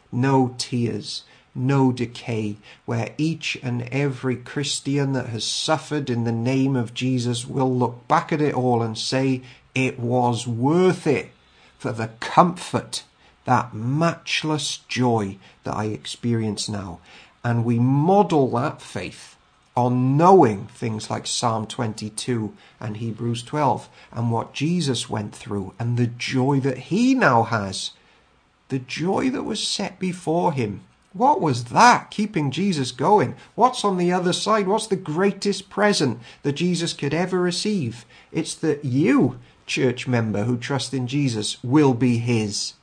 no 0.09 0.55
tears, 0.57 1.23
no 1.53 1.91
decay, 1.91 2.55
where 2.85 3.13
each 3.17 3.57
and 3.61 3.81
every 3.91 4.37
Christian 4.37 5.11
that 5.11 5.27
has 5.27 5.43
suffered 5.43 6.09
in 6.09 6.23
the 6.23 6.31
name 6.31 6.77
of 6.77 6.93
Jesus 6.93 7.45
will 7.45 7.77
look 7.77 8.07
back 8.07 8.31
at 8.31 8.39
it 8.39 8.53
all 8.53 8.81
and 8.81 8.97
say, 8.97 9.41
It 9.75 9.99
was 9.99 10.47
worth 10.47 11.05
it 11.05 11.31
for 11.77 11.91
the 11.91 12.11
comfort, 12.21 13.03
that 13.43 13.73
matchless 13.73 14.77
joy 14.87 15.37
that 15.65 15.75
I 15.75 15.87
experience 15.87 16.69
now. 16.69 17.01
And 17.43 17.65
we 17.65 17.77
model 17.77 18.49
that 18.51 18.81
faith 18.81 19.35
on 19.85 20.17
knowing 20.17 20.67
things 20.67 21.09
like 21.09 21.25
Psalm 21.25 21.65
22 21.65 22.53
and 22.79 22.97
Hebrews 22.97 23.43
12 23.43 23.89
and 24.11 24.31
what 24.31 24.53
Jesus 24.53 25.09
went 25.09 25.33
through 25.33 25.73
and 25.79 25.97
the 25.97 26.07
joy 26.07 26.59
that 26.59 26.77
he 26.89 27.15
now 27.15 27.43
has. 27.43 27.91
The 28.67 28.79
joy 28.79 29.29
that 29.29 29.43
was 29.43 29.65
set 29.65 29.97
before 29.97 30.53
him. 30.53 30.81
What 31.13 31.41
was 31.41 31.65
that 31.65 32.11
keeping 32.11 32.51
Jesus 32.51 32.91
going? 32.91 33.35
What's 33.55 33.83
on 33.83 33.97
the 33.97 34.11
other 34.11 34.33
side? 34.33 34.67
What's 34.67 34.87
the 34.87 34.95
greatest 34.95 35.69
present 35.69 36.19
that 36.43 36.53
Jesus 36.53 36.93
could 36.93 37.13
ever 37.13 37.39
receive? 37.39 38.05
It's 38.31 38.53
that 38.55 38.85
you, 38.85 39.39
church 39.65 40.07
member 40.07 40.43
who 40.43 40.57
trust 40.57 40.93
in 40.93 41.07
Jesus, 41.07 41.57
will 41.63 41.93
be 41.93 42.17
his 42.17 42.73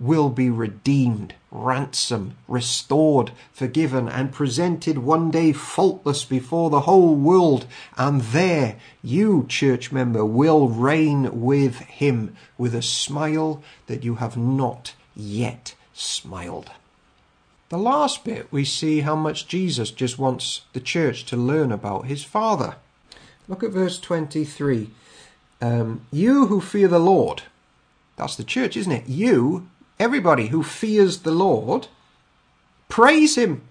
will 0.00 0.28
be 0.30 0.50
redeemed, 0.50 1.34
ransomed, 1.50 2.34
restored, 2.46 3.32
forgiven, 3.52 4.08
and 4.08 4.32
presented 4.32 4.98
one 4.98 5.30
day 5.30 5.52
faultless 5.52 6.24
before 6.24 6.70
the 6.70 6.82
whole 6.82 7.14
world. 7.14 7.66
And 7.96 8.20
there 8.20 8.76
you, 9.02 9.46
church 9.48 9.90
member, 9.90 10.24
will 10.24 10.68
reign 10.68 11.40
with 11.40 11.80
him 11.80 12.36
with 12.56 12.74
a 12.74 12.82
smile 12.82 13.62
that 13.86 14.04
you 14.04 14.16
have 14.16 14.36
not 14.36 14.94
yet 15.14 15.74
smiled. 15.94 16.70
The 17.70 17.78
last 17.78 18.24
bit, 18.24 18.50
we 18.50 18.64
see 18.64 19.00
how 19.00 19.14
much 19.16 19.46
Jesus 19.46 19.90
just 19.90 20.18
wants 20.18 20.62
the 20.72 20.80
church 20.80 21.24
to 21.26 21.36
learn 21.36 21.70
about 21.70 22.06
his 22.06 22.24
Father. 22.24 22.76
Look 23.46 23.62
at 23.62 23.70
verse 23.70 23.98
23. 23.98 24.90
Um, 25.60 26.02
you 26.10 26.46
who 26.46 26.60
fear 26.60 26.88
the 26.88 26.98
Lord, 26.98 27.42
that's 28.16 28.36
the 28.36 28.44
church, 28.44 28.76
isn't 28.76 28.92
it? 28.92 29.08
You 29.08 29.68
everybody 29.98 30.48
who 30.48 30.62
fears 30.62 31.18
the 31.18 31.30
Lord, 31.30 31.88
praise 32.88 33.36
him. 33.36 33.62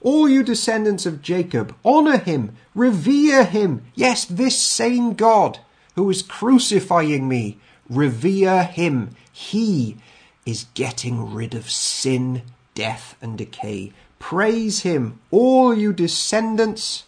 All 0.00 0.28
you 0.28 0.42
descendants 0.42 1.06
of 1.06 1.22
Jacob, 1.22 1.74
honor 1.84 2.18
him, 2.18 2.56
revere 2.74 3.44
him. 3.44 3.84
Yes, 3.94 4.24
this 4.24 4.60
same 4.60 5.14
God 5.14 5.60
who 5.94 6.10
is 6.10 6.22
crucifying 6.22 7.28
me. 7.28 7.58
Revere 7.88 8.64
him. 8.64 9.10
He 9.32 9.96
is 10.44 10.66
getting 10.74 11.32
rid 11.32 11.54
of 11.54 11.70
sin, 11.70 12.42
death, 12.74 13.16
and 13.22 13.38
decay. 13.38 13.92
Praise 14.18 14.80
him, 14.80 15.20
all 15.30 15.74
you 15.74 15.92
descendants 15.92 17.04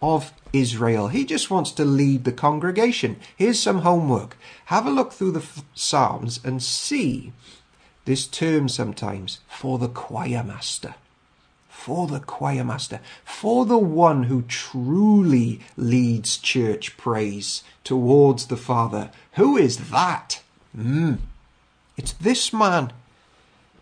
of 0.00 0.32
Israel. 0.52 1.08
He 1.08 1.24
just 1.24 1.50
wants 1.50 1.70
to 1.72 1.84
lead 1.84 2.24
the 2.24 2.32
congregation. 2.32 3.16
Here's 3.36 3.60
some 3.60 3.80
homework. 3.80 4.36
Have 4.66 4.86
a 4.86 4.90
look 4.90 5.12
through 5.12 5.32
the 5.32 5.46
Psalms 5.74 6.40
and 6.44 6.62
see 6.62 7.32
this 8.04 8.26
term 8.26 8.68
sometimes 8.68 9.40
for 9.48 9.78
the 9.78 9.88
choir 9.88 10.42
master. 10.42 10.94
For 11.68 12.06
the 12.06 12.20
choir 12.20 12.64
master. 12.64 13.00
For 13.24 13.64
the 13.64 13.78
one 13.78 14.24
who 14.24 14.42
truly 14.42 15.60
leads 15.76 16.36
church 16.36 16.96
praise 16.96 17.62
towards 17.84 18.46
the 18.46 18.56
Father. 18.56 19.10
Who 19.32 19.56
is 19.56 19.90
that? 19.90 20.42
Mm. 20.76 21.18
It's 21.96 22.12
this 22.12 22.52
man. 22.52 22.92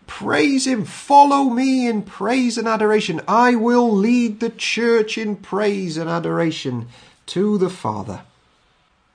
Praise 0.07 0.67
him. 0.67 0.83
Follow 0.83 1.45
me 1.45 1.87
in 1.87 2.03
praise 2.03 2.57
and 2.57 2.67
adoration. 2.67 3.21
I 3.27 3.55
will 3.55 3.91
lead 3.91 4.39
the 4.39 4.49
church 4.49 5.17
in 5.17 5.37
praise 5.37 5.97
and 5.97 6.09
adoration 6.09 6.87
to 7.27 7.57
the 7.57 7.69
Father. 7.69 8.23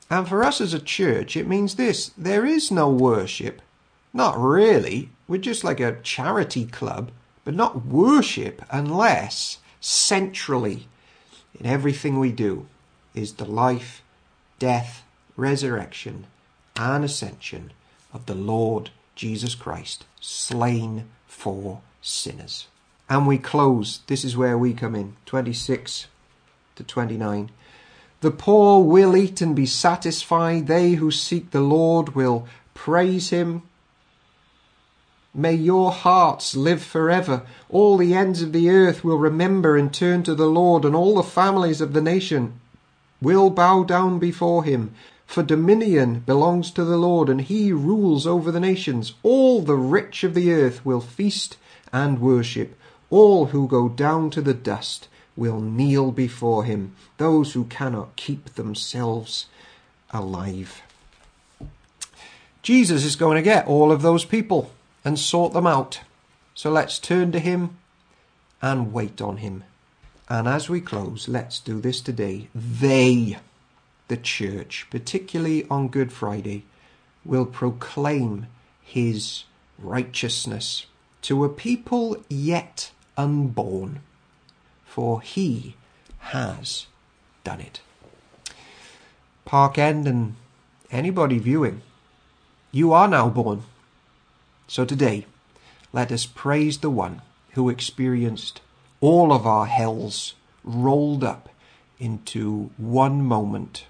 And 0.08 0.26
for 0.26 0.42
us 0.42 0.60
as 0.60 0.72
a 0.72 0.78
church, 0.78 1.36
it 1.36 1.46
means 1.46 1.74
this 1.74 2.12
there 2.16 2.46
is 2.46 2.70
no 2.70 2.88
worship. 2.88 3.60
Not 4.16 4.38
really. 4.38 5.10
We're 5.28 5.42
just 5.42 5.62
like 5.62 5.78
a 5.78 6.00
charity 6.02 6.64
club, 6.64 7.10
but 7.44 7.52
not 7.54 7.84
worship 7.84 8.62
unless 8.70 9.58
centrally 9.78 10.88
in 11.60 11.66
everything 11.66 12.18
we 12.18 12.32
do 12.32 12.66
is 13.14 13.34
the 13.34 13.44
life, 13.44 14.02
death, 14.58 15.04
resurrection, 15.36 16.24
and 16.76 17.04
ascension 17.04 17.74
of 18.14 18.24
the 18.24 18.34
Lord 18.34 18.88
Jesus 19.14 19.54
Christ, 19.54 20.06
slain 20.18 21.10
for 21.26 21.82
sinners. 22.00 22.68
And 23.10 23.26
we 23.26 23.36
close, 23.36 24.00
this 24.06 24.24
is 24.24 24.34
where 24.34 24.56
we 24.56 24.72
come 24.72 24.94
in, 24.94 25.16
26 25.26 26.06
to 26.76 26.82
29. 26.82 27.50
The 28.22 28.30
poor 28.30 28.82
will 28.82 29.14
eat 29.14 29.42
and 29.42 29.54
be 29.54 29.66
satisfied. 29.66 30.68
They 30.68 30.92
who 30.92 31.10
seek 31.10 31.50
the 31.50 31.60
Lord 31.60 32.14
will 32.14 32.48
praise 32.72 33.28
him. 33.28 33.62
May 35.38 35.52
your 35.52 35.92
hearts 35.92 36.56
live 36.56 36.82
forever. 36.82 37.42
All 37.68 37.98
the 37.98 38.14
ends 38.14 38.40
of 38.40 38.52
the 38.54 38.70
earth 38.70 39.04
will 39.04 39.18
remember 39.18 39.76
and 39.76 39.92
turn 39.92 40.22
to 40.22 40.34
the 40.34 40.46
Lord, 40.46 40.86
and 40.86 40.96
all 40.96 41.16
the 41.16 41.22
families 41.22 41.82
of 41.82 41.92
the 41.92 42.00
nation 42.00 42.58
will 43.20 43.50
bow 43.50 43.82
down 43.82 44.18
before 44.18 44.64
him. 44.64 44.94
For 45.26 45.42
dominion 45.42 46.20
belongs 46.20 46.70
to 46.70 46.84
the 46.84 46.96
Lord, 46.96 47.28
and 47.28 47.42
he 47.42 47.70
rules 47.70 48.26
over 48.26 48.50
the 48.50 48.60
nations. 48.60 49.12
All 49.22 49.60
the 49.60 49.76
rich 49.76 50.24
of 50.24 50.32
the 50.32 50.50
earth 50.50 50.86
will 50.86 51.02
feast 51.02 51.58
and 51.92 52.18
worship. 52.18 52.74
All 53.10 53.46
who 53.46 53.68
go 53.68 53.90
down 53.90 54.30
to 54.30 54.40
the 54.40 54.54
dust 54.54 55.06
will 55.36 55.60
kneel 55.60 56.12
before 56.12 56.64
him, 56.64 56.96
those 57.18 57.52
who 57.52 57.64
cannot 57.64 58.16
keep 58.16 58.54
themselves 58.54 59.48
alive. 60.12 60.80
Jesus 62.62 63.04
is 63.04 63.16
going 63.16 63.36
to 63.36 63.42
get 63.42 63.66
all 63.66 63.92
of 63.92 64.00
those 64.00 64.24
people 64.24 64.70
and 65.06 65.20
sort 65.20 65.52
them 65.52 65.68
out. 65.68 66.00
So 66.52 66.68
let's 66.68 66.98
turn 66.98 67.30
to 67.30 67.38
him 67.38 67.78
and 68.60 68.92
wait 68.92 69.22
on 69.22 69.36
him. 69.36 69.62
And 70.28 70.48
as 70.48 70.68
we 70.68 70.80
close, 70.80 71.28
let's 71.28 71.60
do 71.60 71.80
this 71.80 72.00
today. 72.00 72.48
They, 72.52 73.38
the 74.08 74.16
church, 74.16 74.88
particularly 74.90 75.64
on 75.70 75.88
Good 75.88 76.12
Friday, 76.12 76.64
will 77.24 77.46
proclaim 77.46 78.48
his 78.82 79.44
righteousness 79.78 80.86
to 81.22 81.44
a 81.44 81.48
people 81.48 82.16
yet 82.28 82.90
unborn, 83.16 84.00
for 84.84 85.20
he 85.20 85.76
has 86.18 86.88
done 87.44 87.60
it. 87.60 87.80
Park 89.44 89.78
End 89.78 90.08
and 90.08 90.34
anybody 90.90 91.38
viewing, 91.38 91.82
you 92.72 92.92
are 92.92 93.06
now 93.06 93.28
born. 93.28 93.62
So 94.68 94.84
today, 94.84 95.26
let 95.92 96.10
us 96.10 96.26
praise 96.26 96.78
the 96.78 96.90
one 96.90 97.22
who 97.52 97.68
experienced 97.68 98.60
all 99.00 99.32
of 99.32 99.46
our 99.46 99.66
hells 99.66 100.34
rolled 100.64 101.22
up 101.22 101.48
into 101.98 102.70
one 102.76 103.22
moment 103.22 103.86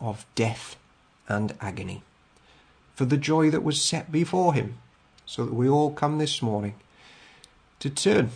of 0.00 0.24
death 0.34 0.76
and 1.28 1.54
agony 1.60 2.02
for 2.94 3.04
the 3.04 3.18
joy 3.18 3.50
that 3.50 3.62
was 3.62 3.82
set 3.82 4.10
before 4.10 4.54
him, 4.54 4.78
so 5.26 5.44
that 5.44 5.52
we 5.52 5.68
all 5.68 5.90
come 5.90 6.16
this 6.16 6.40
morning 6.40 6.74
to 7.78 7.90
turn 7.90 8.30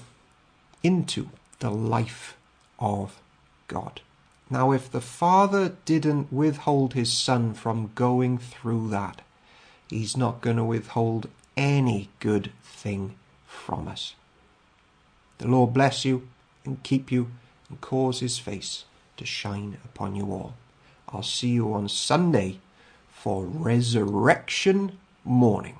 into 0.82 1.30
the 1.60 1.70
life 1.70 2.36
of 2.78 3.18
God. 3.68 4.02
Now, 4.50 4.72
if 4.72 4.90
the 4.90 5.00
Father 5.00 5.76
didn't 5.86 6.32
withhold 6.32 6.92
his 6.92 7.12
Son 7.12 7.54
from 7.54 7.92
going 7.94 8.36
through 8.36 8.90
that, 8.90 9.22
he's 9.88 10.16
not 10.16 10.42
going 10.42 10.56
to 10.56 10.64
withhold 10.64 11.28
any 11.60 12.08
good 12.20 12.50
thing 12.62 13.14
from 13.46 13.86
us. 13.86 14.14
The 15.36 15.46
Lord 15.46 15.74
bless 15.74 16.06
you 16.06 16.26
and 16.64 16.82
keep 16.82 17.12
you 17.12 17.30
and 17.68 17.78
cause 17.82 18.20
his 18.20 18.38
face 18.38 18.86
to 19.18 19.26
shine 19.26 19.76
upon 19.84 20.16
you 20.16 20.32
all. 20.32 20.54
I'll 21.10 21.22
see 21.22 21.50
you 21.50 21.74
on 21.74 21.90
Sunday 21.90 22.60
for 23.10 23.44
resurrection 23.44 24.98
morning. 25.22 25.76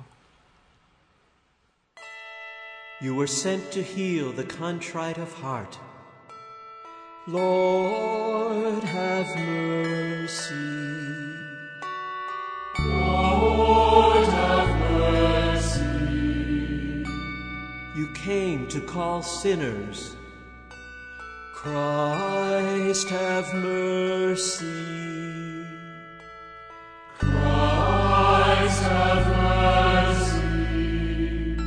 You 3.01 3.15
were 3.15 3.27
sent 3.27 3.73
to 3.73 3.83
heal 3.83 4.33
the 4.33 4.45
contrite 4.45 5.17
of 5.17 5.33
heart. 5.33 5.79
Lord, 7.27 8.85
have 8.85 9.35
mercy. 9.37 10.55
Lord, 12.81 14.30
came 18.15 18.67
to 18.69 18.81
call 18.81 19.23
sinners. 19.23 20.17
Christ, 21.55 23.09
have 23.11 23.53
mercy. 23.55 24.67
Christ, 27.19 28.83
have 28.83 29.27
mercy. 30.27 31.63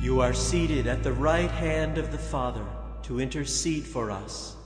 You 0.00 0.20
are 0.20 0.32
seated 0.34 0.86
at 0.86 1.02
the 1.02 1.12
right 1.12 1.50
hand 1.50 1.98
of 1.98 2.10
the 2.10 2.18
Father 2.18 2.64
to 3.04 3.20
intercede 3.20 3.84
for 3.84 4.10
us. 4.10 4.56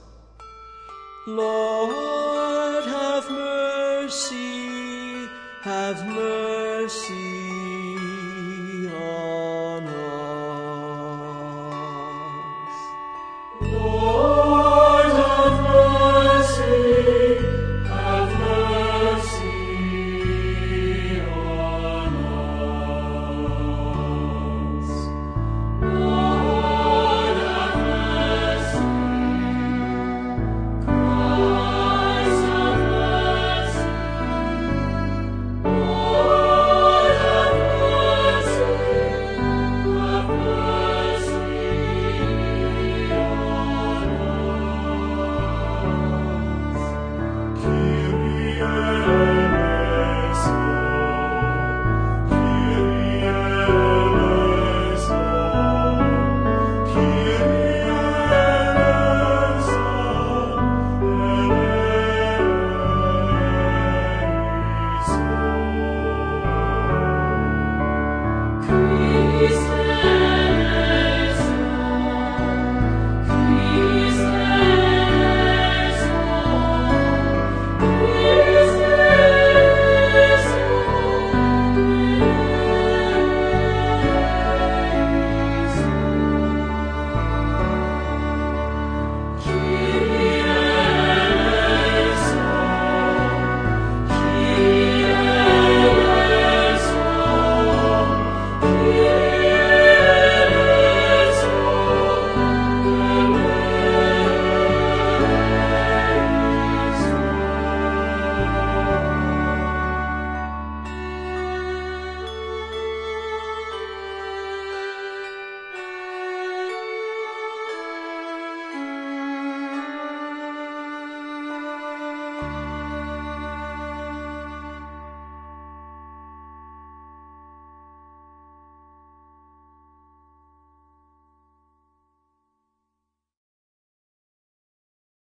Lord, 1.27 2.83
have 2.85 3.29
mercy, 3.29 5.27
have 5.61 6.05
mercy. 6.05 7.62